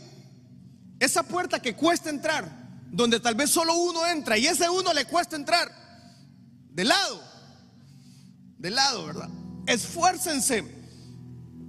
[0.99, 2.51] Esa puerta que cuesta entrar,
[2.91, 5.80] donde tal vez solo uno entra y ese uno le cuesta entrar.
[6.73, 7.23] De lado.
[8.59, 9.29] De lado, ¿verdad?
[9.67, 10.65] Esfuércense.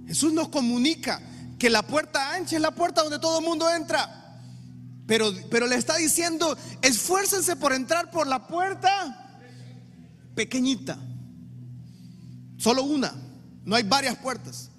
[0.06, 1.20] Jesús nos comunica
[1.58, 4.22] que la puerta ancha es la puerta donde todo el mundo entra.
[5.06, 9.40] Pero, le está diciendo, esfuércense por entrar por la puerta
[10.34, 10.98] pequeñita.
[12.56, 13.14] Solo una.
[13.64, 14.70] No hay varias puertas.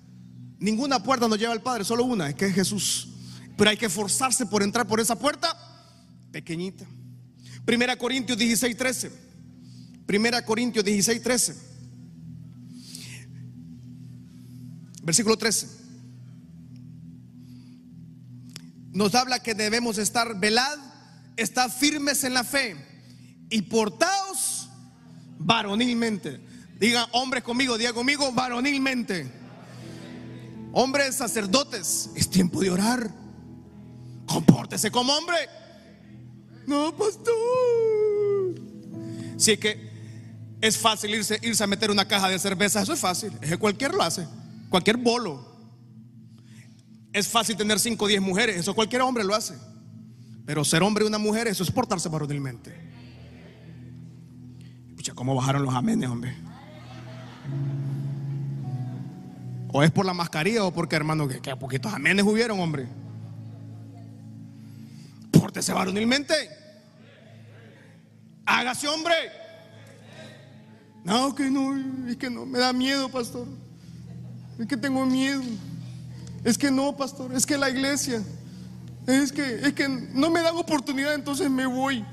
[0.59, 3.09] Ninguna puerta nos lleva al Padre, solo una, es que es Jesús.
[3.57, 5.55] Pero hay que esforzarse por entrar por esa puerta
[6.31, 6.85] pequeñita.
[7.65, 9.11] Primera Corintios 16, 13.
[10.05, 11.55] Primera Corintios 16, 13.
[15.03, 15.83] Versículo 13.
[18.93, 20.77] nos habla que debemos estar velad,
[21.35, 22.77] estar firmes en la fe
[23.49, 24.69] y portaos
[25.39, 26.39] varonilmente.
[26.79, 29.31] Diga hombres conmigo, diga conmigo varonilmente.
[30.73, 33.11] Hombres sacerdotes, es tiempo de orar.
[34.27, 35.37] Compórtese como hombre.
[36.67, 37.33] No, pastor.
[39.37, 39.91] Si que
[40.63, 43.37] es fácil irse, irse a meter una caja de cerveza, eso es fácil.
[43.41, 44.25] Es cualquier lo hace.
[44.69, 45.45] Cualquier bolo.
[47.11, 49.55] Es fácil tener 5 o 10 mujeres, eso cualquier hombre lo hace.
[50.45, 52.73] Pero ser hombre y una mujer, eso es portarse varonilmente.
[54.91, 56.33] Escucha, ¿cómo bajaron los amenes, hombre?
[59.67, 62.87] O es por la mascarilla o porque, hermano, que, que poquitos amenes hubieron, hombre.
[65.29, 66.33] Pórtese varonilmente.
[68.45, 69.42] Hágase hombre.
[71.03, 71.75] No, que no,
[72.07, 73.47] es que no, me da miedo, pastor.
[74.57, 75.41] Es que tengo miedo.
[76.43, 78.23] Es que no, pastor, es que la iglesia.
[79.07, 82.05] Es que, es que no me dan oportunidad, entonces me voy.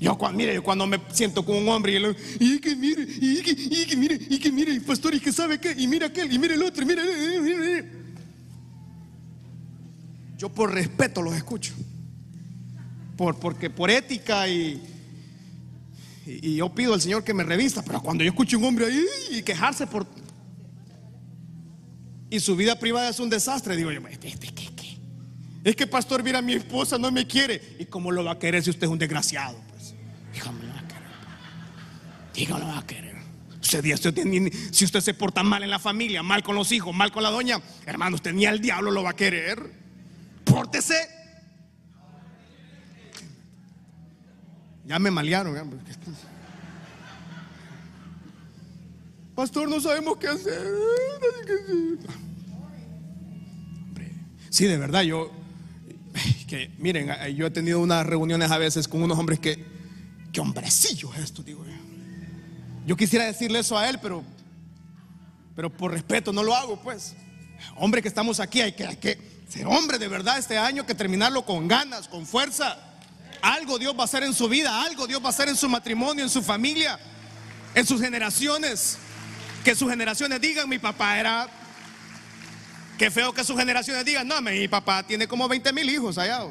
[0.00, 3.52] Yo cuando, mire, cuando me siento con un hombre y, y que mire, y que,
[3.52, 6.40] y que mire, y que mire, pastor, y que sabe qué, y mira aquel, y
[6.40, 7.88] mire el otro, y mire,
[10.36, 11.72] Yo por respeto los escucho.
[13.22, 14.82] Por, porque por ética y,
[16.26, 19.04] y, yo pido al Señor que me revista, pero cuando yo escucho un hombre ahí
[19.30, 20.08] y quejarse por...
[22.30, 24.98] Y su vida privada es un desastre, digo yo, ¿este, este, qué, qué?
[25.62, 27.62] Es que pastor, mira, mi esposa no me quiere.
[27.78, 29.56] ¿Y cómo lo va a querer si usted es un desgraciado?
[29.70, 29.94] Pues,
[30.34, 31.02] dígame, lo va a querer.
[32.34, 33.16] Dígame, lo va a querer.
[33.60, 37.12] Usted, usted, si usted se porta mal en la familia, mal con los hijos, mal
[37.12, 39.62] con la doña, hermano, usted ni al diablo lo va a querer.
[40.42, 41.21] Pórtese.
[44.86, 45.80] Ya me malearon.
[49.34, 50.62] Pastor, no sabemos qué hacer.
[54.50, 55.32] Sí, de verdad, yo,
[56.46, 59.64] que miren, yo he tenido unas reuniones a veces con unos hombres que,
[60.32, 61.72] qué hombrecillo es esto, digo yo.
[62.86, 64.22] Yo quisiera decirle eso a él, pero,
[65.56, 67.14] pero por respeto no lo hago, pues.
[67.76, 69.18] Hombre que estamos aquí, hay que, hay que
[69.48, 72.91] ser hombre de verdad este año, que terminarlo con ganas, con fuerza.
[73.42, 75.68] Algo Dios va a hacer en su vida, algo Dios va a hacer en su
[75.68, 76.98] matrimonio, en su familia,
[77.74, 78.98] en sus generaciones.
[79.64, 81.48] Que sus generaciones digan, mi papá era...
[82.96, 86.44] Qué feo que sus generaciones digan, no, mi papá tiene como 20 mil hijos allá.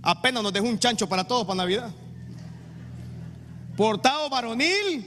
[0.00, 1.92] Apenas nos dejó un chancho para todos para Navidad.
[3.76, 5.04] Portado varonil.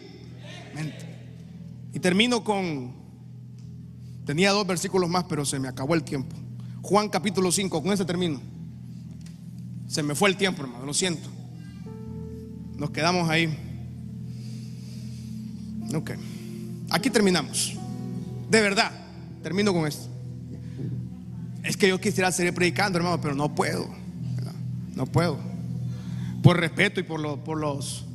[1.94, 2.94] Y termino con...
[4.26, 6.36] Tenía dos versículos más, pero se me acabó el tiempo.
[6.82, 8.42] Juan capítulo 5, con ese termino.
[9.88, 11.30] Se me fue el tiempo, hermano, lo siento.
[12.76, 13.58] Nos quedamos ahí.
[15.94, 16.12] Ok.
[16.90, 17.76] Aquí terminamos.
[18.50, 18.92] De verdad,
[19.42, 20.08] termino con esto.
[21.64, 23.90] Es que yo quisiera seguir predicando, hermano, pero no puedo.
[24.96, 25.38] No puedo.
[26.44, 28.06] Por respeto y por, por los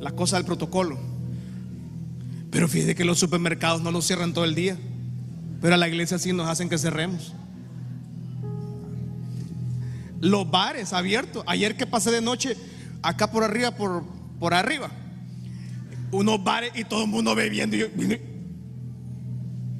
[0.00, 0.98] las cosas del protocolo.
[2.50, 4.76] Pero fíjate que los supermercados no nos cierran todo el día.
[5.60, 7.32] Pero a la iglesia sí nos hacen que cerremos.
[10.22, 11.42] Los bares abiertos.
[11.48, 12.56] Ayer que pasé de noche,
[13.02, 14.04] acá por arriba, por,
[14.38, 14.88] por arriba.
[16.12, 17.76] Unos bares y todo el mundo bebiendo.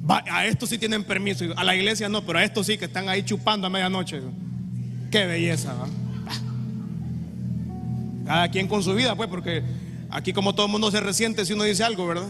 [0.09, 1.45] a estos sí tienen permiso.
[1.55, 4.21] A la iglesia no, pero a estos sí que están ahí chupando a medianoche.
[5.09, 5.73] Qué belleza,
[8.25, 9.63] Cada quien con su vida, pues, porque
[10.09, 12.27] aquí como todo el mundo se resiente si uno dice algo, ¿verdad?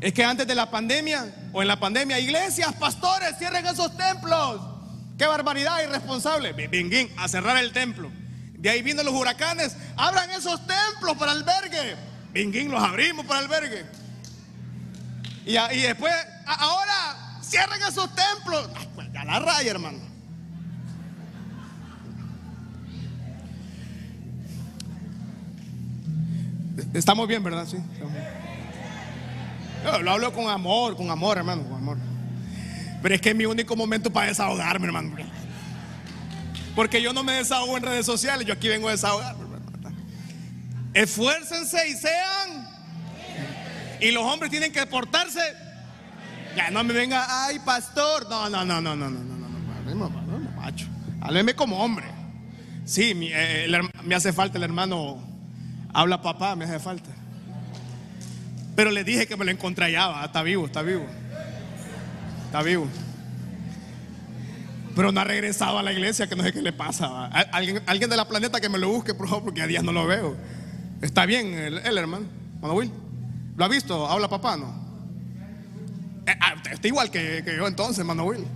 [0.00, 4.73] Es que antes de la pandemia o en la pandemia, iglesias, pastores, cierren esos templos.
[5.16, 6.52] Qué barbaridad irresponsable.
[6.52, 8.10] Venguín, a cerrar el templo.
[8.58, 9.76] De ahí vienen los huracanes.
[9.96, 11.96] Abran esos templos para albergue.
[12.32, 13.84] Venguín, los abrimos para albergue.
[15.46, 16.12] Y, después,
[16.46, 18.68] ahora, cierren esos templos.
[18.94, 19.98] Pues ya la raya, hermano.
[26.92, 27.66] Estamos bien, ¿verdad?
[27.66, 27.76] Sí.
[30.02, 32.13] Lo hablo con amor, con amor, hermano, con amor.
[33.04, 35.14] Pero es que es mi único momento para desahogarme, hermano.
[36.74, 39.44] Porque yo no me desahogo en redes sociales, yo aquí vengo a desahogarme,
[40.94, 42.66] Esfuércense y sean.
[44.00, 45.38] Y los hombres tienen que portarse.
[46.56, 48.26] Ya no me venga, ay, pastor.
[48.30, 50.86] No, no, no, no, no, no, no, no, no, no, macho.
[51.20, 52.06] Hábleme como hombre.
[52.86, 55.22] Sí, me hace falta el hermano.
[55.92, 57.10] Habla papá, me hace falta.
[58.74, 61.06] Pero le dije que me lo encontré allá, está vivo, está vivo.
[62.54, 62.86] Está vivo.
[64.94, 67.26] Pero no ha regresado a la iglesia, que no sé qué le pasa.
[67.50, 69.90] Alguien, alguien de la planeta que me lo busque, por favor, porque a días no
[69.90, 70.36] lo veo.
[71.02, 72.92] Está bien el, hermano, hermano Will.
[73.56, 74.06] ¿Lo ha visto?
[74.06, 74.56] ¿Habla papá?
[74.56, 74.68] No.
[76.28, 78.46] Eh, ah, está igual que, yo entonces, hermano Will.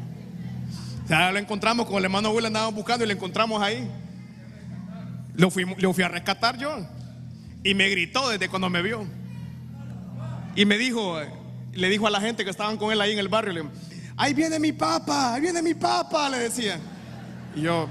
[1.08, 3.90] Sea, lo encontramos con el hermano Will, andábamos buscando y lo encontramos ahí.
[5.34, 6.86] Lo fui, lo fui a rescatar yo.
[7.64, 9.04] Y me gritó desde cuando me vio.
[10.54, 11.18] Y me dijo,
[11.72, 13.68] le dijo a la gente que estaban con él ahí en el barrio,
[14.18, 16.78] ahí viene mi papá, ahí viene mi papá, le decía.
[17.54, 17.88] Y yo,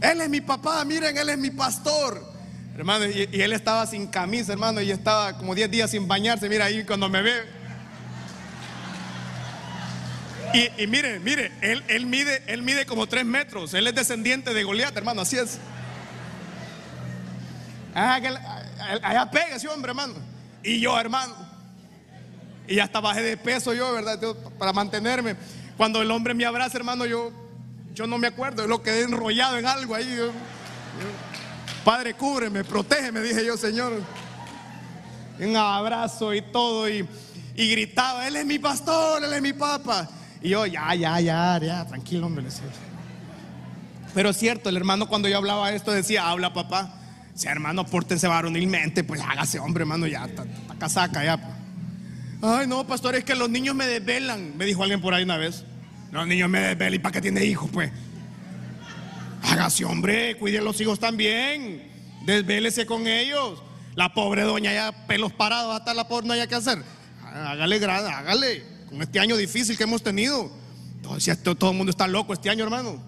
[0.00, 2.30] él es mi papá, miren, él es mi pastor.
[2.76, 6.66] Hermano, y, él estaba sin camisa, hermano, y estaba como 10 días sin bañarse, mira
[6.66, 7.62] ahí cuando me ve.
[10.78, 14.62] Y, mire, mire, él, él, mide, él mide como 3 metros, él es descendiente de
[14.62, 15.58] Goliat, hermano, así es.
[17.94, 18.20] Ah,
[19.02, 20.14] allá pega ese hombre, hermano.
[20.62, 21.34] Y yo, hermano,
[22.68, 24.18] y hasta bajé de peso yo, ¿verdad?
[24.58, 25.36] Para mantenerme.
[25.76, 27.32] Cuando el hombre me abraza, hermano, yo,
[27.94, 28.66] yo no me acuerdo.
[28.66, 30.18] Lo quedé enrollado en algo ahí.
[31.84, 33.92] Padre, cúbreme, protégeme, dije yo, Señor.
[35.40, 36.88] Un abrazo y todo.
[36.88, 37.06] Y,
[37.56, 40.08] y gritaba, Él es mi pastor, Él es mi papa.
[40.40, 42.44] Y yo, ya, ya, ya, ya, tranquilo, hombre.
[44.14, 46.94] Pero es cierto, el hermano cuando yo hablaba esto decía, habla papá.
[47.34, 50.44] Si hermano, pórtense varonilmente, pues hágase hombre, hermano, ya, está
[50.78, 51.61] casaca, ya.
[52.42, 52.52] Pues".
[52.52, 55.36] Ay, no, pastor, es que los niños me desvelan, me dijo alguien por ahí una
[55.36, 55.64] vez.
[56.10, 57.92] Los niños me desvelan, ¿y para qué tiene hijos, pues?
[59.44, 61.88] Hágase, hombre, cuide a los hijos también.
[62.26, 63.62] Desvélese con ellos.
[63.94, 66.82] La pobre doña ya pelos parados, hasta la pobre no haya que hacer.
[67.24, 68.64] Hágale grada, hágale.
[68.88, 70.50] Con este año difícil que hemos tenido.
[71.02, 73.00] Todo, todo el mundo está loco este año, hermano.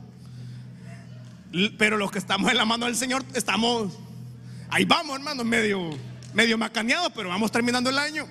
[1.77, 3.93] Pero los que estamos en la mano del Señor, estamos.
[4.71, 5.91] Ahí vamos, hermano, medio,
[6.33, 8.27] medio macaneados, pero vamos terminando el año.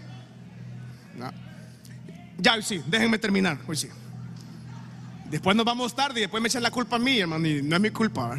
[2.43, 3.87] Ya, sí, déjenme terminar, hoy sí.
[5.31, 7.77] Después nos vamos tarde y después me echan la culpa a mí, hermano, y no
[7.77, 8.37] es mi culpa,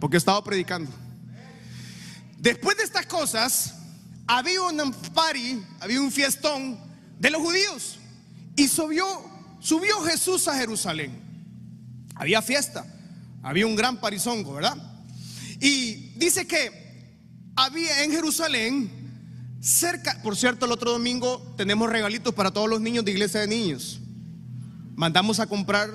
[0.00, 0.90] porque he estado predicando.
[2.38, 3.76] Después de estas cosas,
[4.26, 6.76] había un party, había un fiestón
[7.20, 8.00] de los judíos
[8.56, 9.06] y subió,
[9.60, 11.12] subió Jesús a Jerusalén.
[12.16, 12.84] Había fiesta,
[13.44, 14.76] había un gran parizongo, ¿verdad?
[15.60, 17.12] Y dice que
[17.54, 18.90] había en Jerusalén
[19.66, 23.48] cerca, por cierto, el otro domingo tenemos regalitos para todos los niños de iglesia de
[23.48, 24.00] niños.
[24.94, 25.90] Mandamos a comprar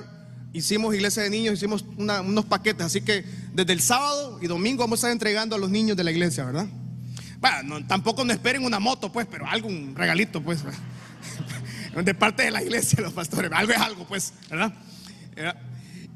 [0.53, 4.97] hicimos iglesia de niños, hicimos unos paquetes, así que desde el sábado y domingo vamos
[4.97, 6.67] a estar entregando a los niños de la iglesia, ¿verdad?
[7.39, 10.59] Bueno, tampoco no esperen una moto, pues, pero algo, un regalito, pues,
[12.03, 14.73] de parte de la iglesia, los pastores, algo es algo, pues, ¿verdad?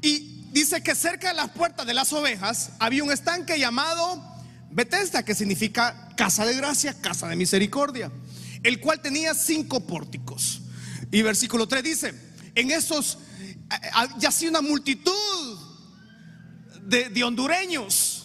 [0.02, 4.35] Y dice que cerca de las puertas de las ovejas había un estanque llamado
[4.76, 8.12] Bethesda, que significa casa de gracia, casa de misericordia,
[8.62, 10.60] el cual tenía cinco pórticos.
[11.10, 12.14] Y versículo 3 dice,
[12.54, 13.16] en esos
[14.18, 15.58] yacía una multitud
[16.82, 18.24] de, hondureños.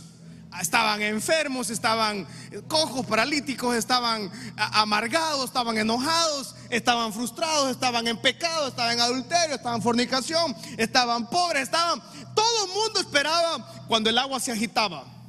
[0.61, 2.27] Estaban enfermos, estaban
[2.67, 9.77] cojos, paralíticos, estaban amargados, estaban enojados, estaban frustrados, estaban en pecado, estaban en adulterio, estaban
[9.77, 12.01] en fornicación, estaban pobres, estaban...
[12.35, 15.20] Todo el mundo esperaba cuando el agua se agitaba.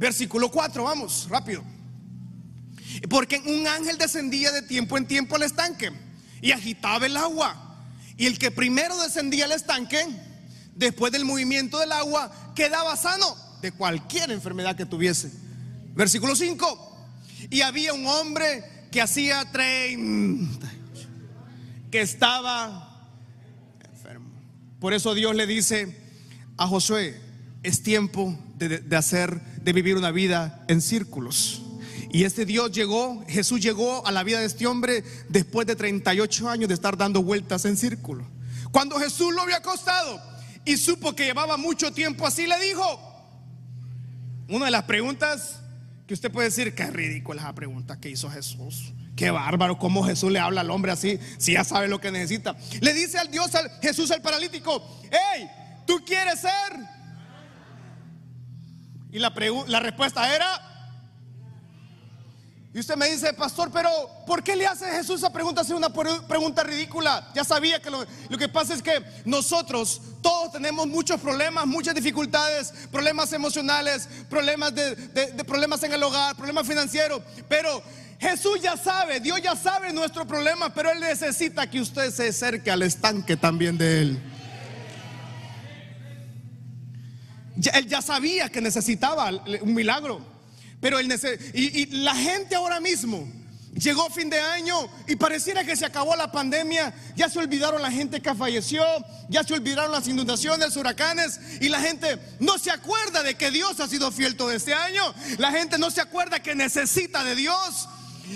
[0.00, 1.62] Versículo 4, vamos, rápido.
[3.10, 5.92] Porque un ángel descendía de tiempo en tiempo al estanque
[6.40, 7.84] y agitaba el agua.
[8.16, 10.02] Y el que primero descendía al estanque,
[10.74, 15.30] después del movimiento del agua, quedaba sano de cualquier enfermedad que tuviese.
[15.94, 17.08] Versículo 5.
[17.50, 20.66] Y había un hombre que hacía 30
[21.90, 23.06] que estaba
[23.92, 24.30] enfermo.
[24.80, 25.94] Por eso Dios le dice
[26.56, 27.20] a Josué,
[27.62, 28.38] es tiempo
[28.68, 31.62] de, hacer, de vivir una vida en círculos.
[32.12, 36.48] Y este Dios llegó, Jesús llegó a la vida de este hombre después de 38
[36.48, 38.26] años de estar dando vueltas en círculo.
[38.72, 40.20] Cuando Jesús lo había acostado
[40.64, 43.00] y supo que llevaba mucho tiempo así, le dijo,
[44.48, 45.60] una de las preguntas
[46.06, 48.92] que usted puede decir, qué ridícula esa pregunta que hizo Jesús.
[49.14, 52.56] Qué bárbaro, cómo Jesús le habla al hombre así, si ya sabe lo que necesita.
[52.80, 53.50] Le dice al Dios,
[53.82, 55.48] Jesús al paralítico, hey,
[55.86, 56.99] ¿tú quieres ser?
[59.12, 59.32] Y la,
[59.66, 60.70] la respuesta era,
[62.72, 63.90] y usted me dice, pastor, pero
[64.24, 65.62] ¿por qué le hace Jesús esa pregunta?
[65.62, 67.28] Es una pregunta ridícula.
[67.34, 68.06] Ya sabía que lo,
[68.38, 74.94] que pasa es que nosotros todos tenemos muchos problemas, muchas dificultades, problemas emocionales, problemas de,
[75.44, 77.22] problemas en el hogar, problemas financieros.
[77.48, 77.82] Pero
[78.20, 82.70] Jesús ya sabe, Dios ya sabe nuestro problema, pero Él necesita que usted se acerque
[82.70, 84.29] al estanque también de Él.
[87.74, 89.30] Él ya sabía que necesitaba
[89.60, 90.20] un milagro.
[90.80, 91.12] Pero el
[91.54, 93.28] y, y la gente ahora mismo
[93.74, 97.90] llegó fin de año y pareciera que se acabó la pandemia, ya se olvidaron la
[97.90, 98.84] gente que falleció,
[99.28, 103.78] ya se olvidaron las inundaciones, huracanes y la gente no se acuerda de que Dios
[103.80, 105.02] ha sido fiel todo este año,
[105.38, 107.88] la gente no se acuerda que necesita de Dios.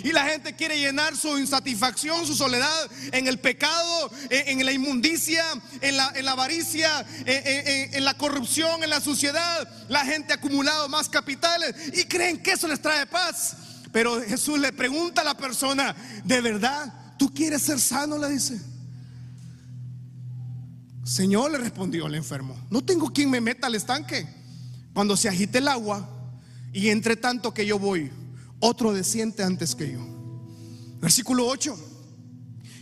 [0.03, 5.45] Y la gente quiere llenar su insatisfacción, su soledad en el pecado, en, la inmundicia,
[5.81, 9.69] en la, en la avaricia, en, en, la corrupción, en la suciedad.
[9.89, 13.57] La gente ha acumulado más capitales y creen que eso les trae paz.
[13.93, 18.19] Pero Jesús le pregunta a la persona, ¿de verdad tú quieres ser sano?
[18.19, 18.61] Le dice.
[21.05, 24.27] Señor, le respondió el enfermo, no tengo quien me meta al estanque.
[24.95, 26.09] Cuando se agite el agua
[26.73, 28.11] y entre tanto que yo voy,
[28.65, 30.01] otro desciende antes que yo.
[30.99, 31.77] Versículo 8.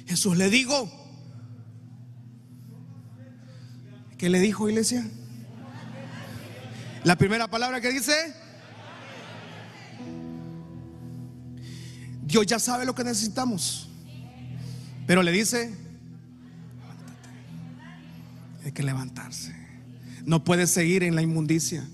[0.06, 0.88] Jesús le dijo,
[4.16, 5.04] ¿qué le dijo iglesia?
[7.02, 8.12] La primera palabra que dice,
[12.24, 13.88] Dios ya sabe lo que necesitamos,
[15.08, 15.74] pero le dice,
[18.64, 19.52] hay que levantarse.
[20.24, 21.84] No puede seguir en la inmundicia.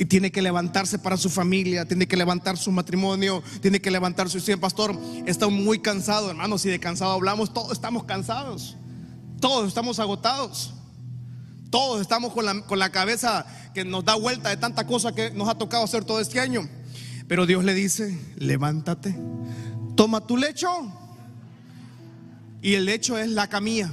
[0.00, 4.30] Y tiene que levantarse para su familia, tiene que levantar su matrimonio, tiene que levantar
[4.30, 4.58] su historia.
[4.58, 6.56] Pastor, está muy cansado, hermano.
[6.56, 8.78] Si de cansado hablamos, todos estamos cansados,
[9.40, 10.72] todos estamos agotados,
[11.68, 13.44] todos estamos con la, con la cabeza
[13.74, 16.66] que nos da vuelta de tanta cosa que nos ha tocado hacer todo este año.
[17.28, 19.14] Pero Dios le dice: levántate,
[19.96, 20.70] toma tu lecho.
[22.62, 23.92] Y el lecho es la camilla,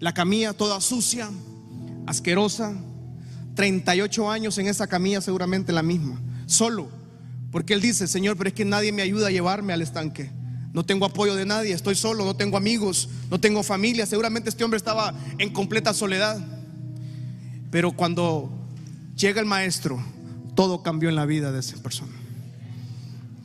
[0.00, 1.30] la camilla toda sucia,
[2.08, 2.74] asquerosa,
[3.58, 6.88] 38 años en esa camilla seguramente la misma, solo.
[7.50, 10.30] Porque él dice, Señor, pero es que nadie me ayuda a llevarme al estanque.
[10.72, 14.06] No tengo apoyo de nadie, estoy solo, no tengo amigos, no tengo familia.
[14.06, 16.38] Seguramente este hombre estaba en completa soledad.
[17.72, 18.48] Pero cuando
[19.16, 20.00] llega el maestro,
[20.54, 22.12] todo cambió en la vida de esa persona.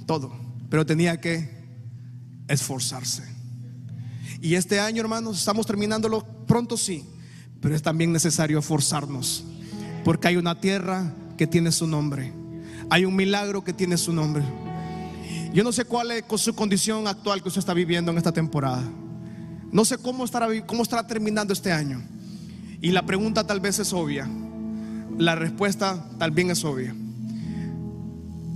[0.06, 0.32] Todo.
[0.70, 1.50] Pero tenía que
[2.48, 3.24] esforzarse.
[4.44, 7.04] Y este año, hermanos, estamos terminándolo pronto, sí.
[7.60, 9.46] Pero es también necesario esforzarnos
[10.04, 12.32] porque hay una tierra que tiene su nombre.
[12.90, 14.44] Hay un milagro que tiene su nombre.
[15.54, 18.84] Yo no sé cuál es su condición actual que usted está viviendo en esta temporada.
[19.72, 22.02] No sé cómo estará, cómo estará terminando este año.
[22.82, 24.30] Y la pregunta tal vez es obvia.
[25.18, 26.96] La respuesta también es obvia.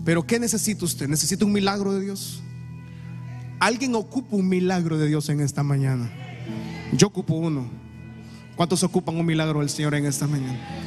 [0.04, 1.08] Pero ¿qué necesita usted?
[1.08, 2.42] ¿Necesita un milagro de Dios?
[3.60, 6.12] ¿Alguien ocupa un milagro de Dios en esta mañana?
[6.94, 7.70] Yo ocupo uno.
[8.56, 10.87] ¿Cuántos ocupan un milagro del Señor en esta mañana?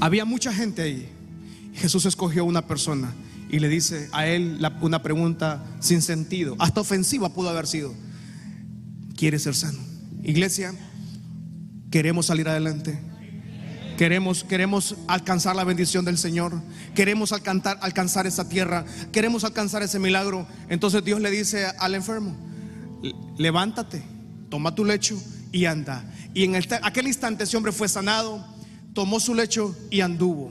[0.00, 1.08] Había mucha gente ahí.
[1.74, 3.12] Jesús escogió una persona
[3.50, 7.94] y le dice a él una pregunta sin sentido, hasta ofensiva pudo haber sido.
[9.16, 9.78] ¿Quieres ser sano?
[10.22, 10.74] Iglesia,
[11.90, 12.98] queremos salir adelante.
[13.96, 16.60] Queremos, queremos alcanzar la bendición del Señor.
[16.94, 18.84] Queremos alcanzar, alcanzar esa tierra.
[19.10, 20.46] Queremos alcanzar ese milagro.
[20.68, 22.36] Entonces Dios le dice al enfermo,
[23.38, 24.02] levántate,
[24.50, 25.18] toma tu lecho
[25.50, 26.04] y anda.
[26.34, 28.55] Y en aquel instante ese hombre fue sanado
[28.96, 30.50] tomó su lecho y anduvo.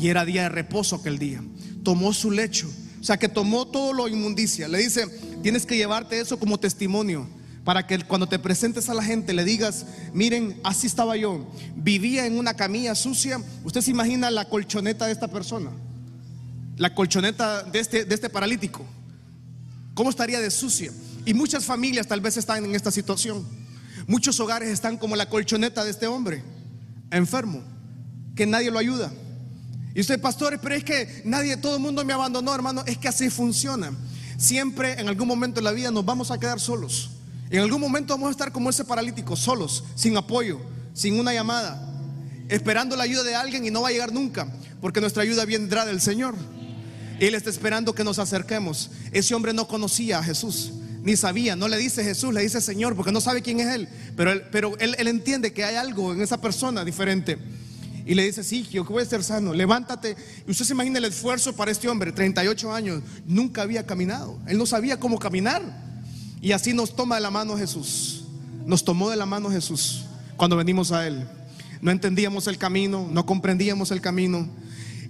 [0.00, 1.44] Y era día de reposo aquel día.
[1.82, 2.66] Tomó su lecho.
[2.98, 4.68] O sea que tomó todo lo inmundicia.
[4.68, 5.06] Le dice,
[5.42, 7.28] tienes que llevarte eso como testimonio.
[7.62, 11.46] Para que cuando te presentes a la gente le digas, miren, así estaba yo.
[11.76, 13.38] Vivía en una camilla sucia.
[13.64, 15.70] Usted se imagina la colchoneta de esta persona.
[16.78, 18.82] La colchoneta de este, de este paralítico.
[19.92, 20.90] ¿Cómo estaría de sucia?
[21.26, 23.46] Y muchas familias tal vez están en esta situación.
[24.06, 26.42] Muchos hogares están como la colchoneta de este hombre,
[27.10, 27.73] enfermo
[28.34, 29.12] que nadie lo ayuda.
[29.94, 32.82] Y usted, pastores, pero es que nadie, todo el mundo me abandonó, hermano.
[32.86, 33.92] Es que así funciona.
[34.36, 37.10] Siempre en algún momento de la vida nos vamos a quedar solos.
[37.50, 40.60] En algún momento vamos a estar como ese paralítico, solos, sin apoyo,
[40.92, 41.80] sin una llamada,
[42.48, 44.48] esperando la ayuda de alguien y no va a llegar nunca,
[44.80, 46.34] porque nuestra ayuda vendrá del Señor.
[47.20, 48.90] Él está esperando que nos acerquemos.
[49.12, 50.72] Ese hombre no conocía a Jesús,
[51.04, 53.88] ni sabía, no le dice Jesús, le dice Señor, porque no sabe quién es Él,
[54.16, 57.38] pero él, pero él, él entiende que hay algo en esa persona diferente.
[58.06, 60.16] Y le dice, sí, yo que voy a ser sano, levántate.
[60.46, 64.38] Y usted se imagina el esfuerzo para este hombre, 38 años, nunca había caminado.
[64.46, 65.62] Él no sabía cómo caminar.
[66.40, 68.24] Y así nos toma de la mano Jesús.
[68.66, 70.04] Nos tomó de la mano Jesús
[70.36, 71.26] cuando venimos a Él.
[71.80, 74.48] No entendíamos el camino, no comprendíamos el camino.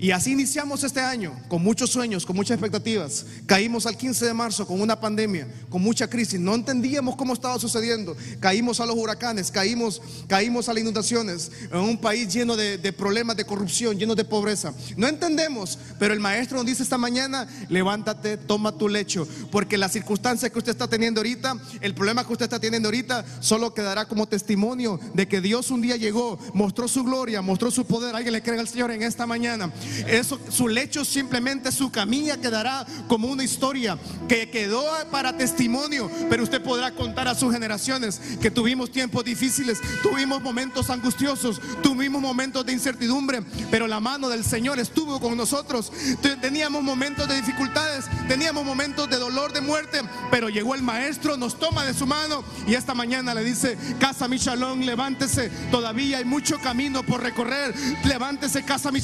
[0.05, 3.25] Y así iniciamos este año, con muchos sueños, con muchas expectativas.
[3.47, 6.39] Caímos al 15 de marzo con una pandemia, con mucha crisis.
[6.39, 8.15] No entendíamos cómo estaba sucediendo.
[8.39, 13.35] Caímos a los huracanes, caímos, caímos a las inundaciones, en un país lleno de, problemas
[13.39, 14.75] de corrupción, lleno de pobreza.
[14.99, 19.93] No entendemos, pero el maestro nos dice esta mañana, levántate, toma tu lecho, porque las
[19.93, 24.05] circunstancias que usted está teniendo ahorita, el problema que usted está teniendo ahorita, solo quedará
[24.05, 28.15] como testimonio de que Dios un día llegó, mostró su gloria, mostró su poder.
[28.15, 29.73] Alguien le cree al Señor en esta mañana.
[30.07, 36.43] Eso, su lecho simplemente su camilla quedará como una historia que quedó para testimonio, pero
[36.43, 42.65] usted podrá contar a sus generaciones que tuvimos tiempos difíciles, tuvimos momentos angustiosos, tuvimos momentos
[42.67, 45.93] de incertidumbre, pero la mano del Señor estuvo con nosotros.
[46.41, 51.59] Teníamos momentos de dificultades, teníamos momentos de dolor, de muerte, pero llegó el maestro, nos
[51.59, 54.39] toma de su mano y esta mañana le dice, casa mi
[54.85, 57.75] levántese, todavía hay mucho camino por recorrer,
[58.05, 59.01] levántese casa mi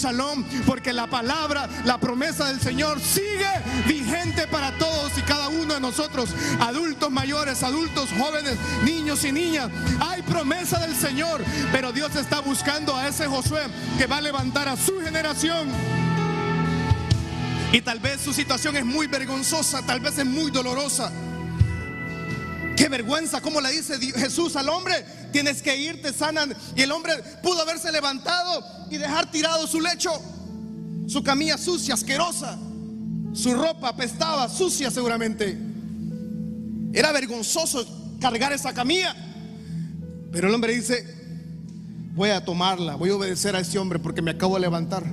[0.70, 3.50] porque la palabra, la promesa del Señor sigue
[3.88, 9.68] vigente para todos y cada uno de nosotros, adultos mayores, adultos jóvenes, niños y niñas.
[9.98, 11.42] Hay promesa del Señor,
[11.72, 13.62] pero Dios está buscando a ese Josué
[13.98, 15.68] que va a levantar a su generación.
[17.72, 21.10] Y tal vez su situación es muy vergonzosa, tal vez es muy dolorosa.
[22.76, 26.54] Qué vergüenza, como le dice Jesús al hombre, tienes que irte sanan.
[26.76, 30.12] Y el hombre pudo haberse levantado y dejar tirado su lecho
[31.10, 32.56] su camilla sucia, asquerosa,
[33.32, 35.58] su ropa apestaba, sucia seguramente.
[36.92, 37.84] Era vergonzoso
[38.20, 39.16] cargar esa camilla.
[40.30, 41.04] Pero el hombre dice,
[42.14, 45.04] voy a tomarla, voy a obedecer a ese hombre porque me acabo de levantar.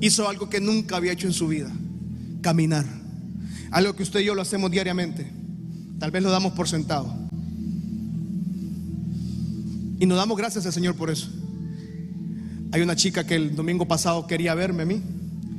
[0.00, 1.70] Hizo algo que nunca había hecho en su vida,
[2.40, 2.86] caminar.
[3.72, 5.30] Algo que usted y yo lo hacemos diariamente.
[5.98, 7.14] Tal vez lo damos por sentado.
[10.00, 11.28] Y nos damos gracias al Señor por eso.
[12.72, 15.02] Hay una chica que el domingo pasado quería verme a mí,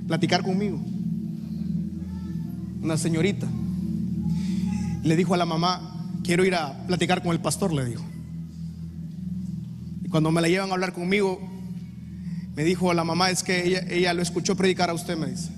[0.08, 0.80] platicar conmigo.
[2.82, 3.48] Una señorita.
[5.04, 8.04] Le dijo a la mamá, quiero ir a platicar con el pastor, le dijo.
[10.04, 11.40] Y cuando me la llevan a hablar conmigo,
[12.56, 15.50] me dijo la mamá, es que ella, lo escuchó predicar a usted, me dice.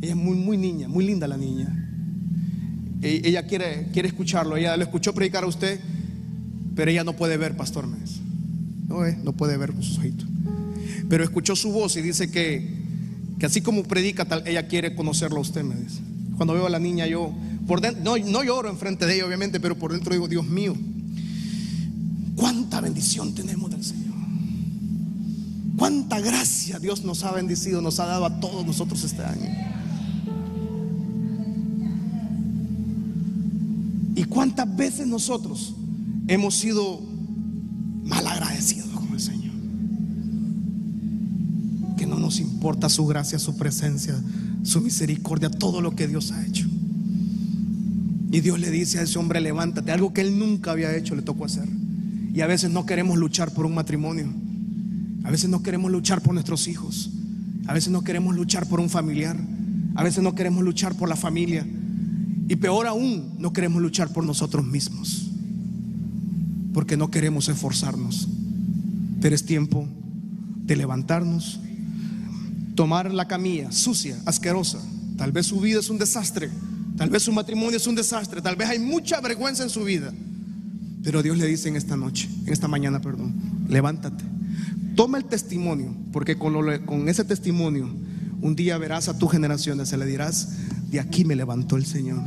[0.00, 1.68] Ella es muy, muy niña, muy linda la niña.
[3.02, 5.80] E- Ella quiere, quiere escucharlo, ella lo escuchó predicar a usted,
[6.74, 8.20] pero ella no puede ver, pastor, me dice.
[8.88, 10.26] No, ve, no puede ver con sus ojitos.
[11.08, 12.81] Pero escuchó su voz y dice que,
[13.42, 15.98] que así como predica, tal, ella quiere conocerlo a usted, me dice.
[16.36, 17.34] Cuando veo a la niña, yo,
[17.66, 20.76] por dentro, no, no lloro enfrente de ella, obviamente, pero por dentro digo, Dios mío,
[22.36, 24.14] cuánta bendición tenemos del Señor.
[25.76, 29.50] Cuánta gracia Dios nos ha bendecido, nos ha dado a todos nosotros este año.
[34.14, 35.74] Y cuántas veces nosotros
[36.28, 37.00] hemos sido
[42.40, 44.14] importa su gracia, su presencia,
[44.62, 46.66] su misericordia, todo lo que Dios ha hecho.
[48.30, 51.22] Y Dios le dice a ese hombre, levántate, algo que él nunca había hecho, le
[51.22, 51.68] tocó hacer.
[52.32, 54.26] Y a veces no queremos luchar por un matrimonio.
[55.24, 57.10] A veces no queremos luchar por nuestros hijos.
[57.66, 59.36] A veces no queremos luchar por un familiar.
[59.94, 61.66] A veces no queremos luchar por la familia.
[62.48, 65.30] Y peor aún, no queremos luchar por nosotros mismos.
[66.72, 68.28] Porque no queremos esforzarnos.
[69.20, 69.86] Pero es tiempo
[70.64, 71.60] de levantarnos,
[72.82, 74.80] tomar la camilla sucia, asquerosa.
[75.16, 76.50] Tal vez su vida es un desastre.
[76.96, 78.42] Tal vez su matrimonio es un desastre.
[78.42, 80.12] Tal vez hay mucha vergüenza en su vida.
[81.04, 83.34] Pero Dios le dice en esta noche, en esta mañana, perdón,
[83.68, 84.24] levántate.
[84.96, 87.88] Toma el testimonio, porque con, ese testimonio
[88.40, 90.48] un día verás a tu generaciones, se le dirás,
[90.90, 92.18] de aquí me levantó el Señor.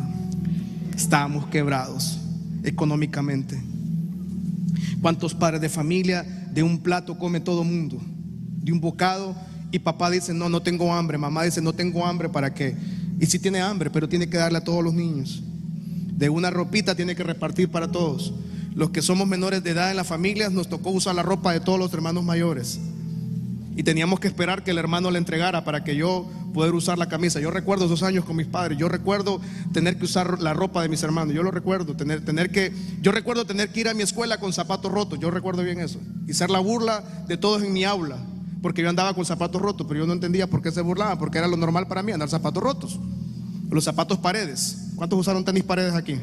[0.95, 2.17] Estábamos quebrados
[2.63, 3.61] económicamente.
[5.01, 8.01] ¿Cuántos padres de familia de un plato come todo mundo?
[8.63, 9.35] De un bocado
[9.75, 12.77] y papá dice, no, no tengo hambre, mamá dice, no tengo hambre, ¿para qué?
[13.19, 15.43] Y si tiene hambre, pero tiene que darle a todos los niños.
[16.13, 18.33] De una ropita tiene que repartir para todos.
[18.73, 21.59] Los que somos menores de edad en las familias nos tocó usar la ropa de
[21.59, 22.79] todos los hermanos mayores.
[23.75, 27.09] Y teníamos que esperar que el hermano le entregara para que yo pudiera usar la
[27.09, 27.41] camisa.
[27.41, 28.77] Yo recuerdo esos años con mis padres.
[28.77, 29.41] Yo recuerdo
[29.73, 31.35] tener que usar la ropa de mis hermanos.
[31.35, 31.97] Yo lo recuerdo.
[31.97, 32.71] Tener, tener que,
[33.01, 35.19] yo recuerdo tener que ir a mi escuela con zapatos rotos.
[35.19, 35.99] Yo recuerdo bien eso.
[36.25, 38.17] Y ser la burla de todos en mi aula.
[38.65, 41.19] Porque yo andaba con zapatos rotos, pero yo no entendía por qué se burlaban.
[41.19, 42.99] Porque era lo normal para mí andar zapatos rotos.
[43.69, 44.87] Los zapatos paredes.
[44.95, 46.19] ¿Cuántos usaron tenis paredes aquí?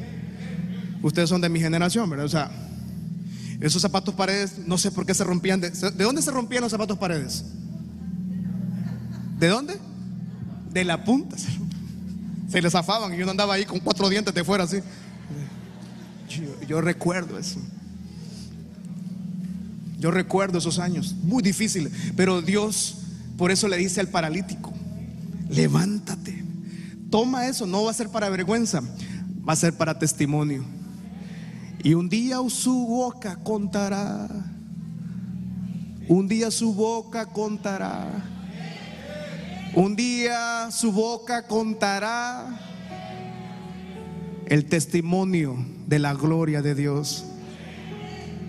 [1.04, 2.26] Ustedes son de mi generación, ¿verdad?
[2.26, 2.50] O sea,
[3.60, 5.60] esos zapatos paredes, no sé por qué se rompían.
[5.60, 7.44] ¿De, ¿de dónde se rompían los zapatos paredes?
[9.38, 9.78] ¿De dónde?
[10.72, 11.36] De la punta.
[12.48, 14.80] Se, les zafaban y yo no andaba ahí con cuatro dientes de fuera así.
[16.66, 17.60] Yo recuerdo eso.
[20.02, 21.92] Yo recuerdo esos años, muy difíciles.
[22.16, 22.96] Pero Dios,
[23.38, 24.72] por eso le dice al paralítico,
[25.48, 26.44] levántate.
[27.08, 28.80] Toma eso, no va a ser para vergüenza,
[29.48, 30.64] va a ser para testimonio.
[31.84, 34.28] Y un día su boca contará.
[36.08, 38.08] Un día su boca contará.
[39.72, 42.58] Un día su boca contará
[44.46, 47.26] el testimonio de la gloria de Dios.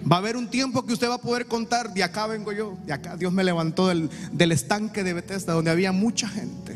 [0.10, 2.78] Va a haber un tiempo que usted va a poder contar, de acá vengo yo,
[2.86, 6.76] de acá Dios me levantó del, del estanque de Bethesda, donde había mucha gente,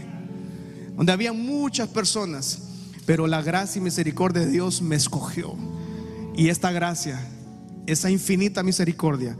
[0.95, 2.59] donde había muchas personas,
[3.05, 5.55] pero la gracia y misericordia de Dios me escogió.
[6.37, 7.19] Y esta gracia,
[7.85, 9.35] esa infinita misericordia,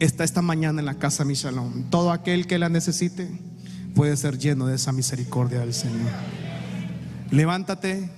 [0.00, 1.90] está esta mañana en la casa mi Shalom.
[1.90, 3.28] Todo aquel que la necesite
[3.94, 6.10] puede ser lleno de esa misericordia del Señor.
[7.30, 8.10] Levántate,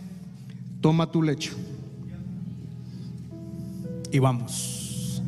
[0.81, 1.53] toma tu lecho
[4.12, 4.80] y vamos.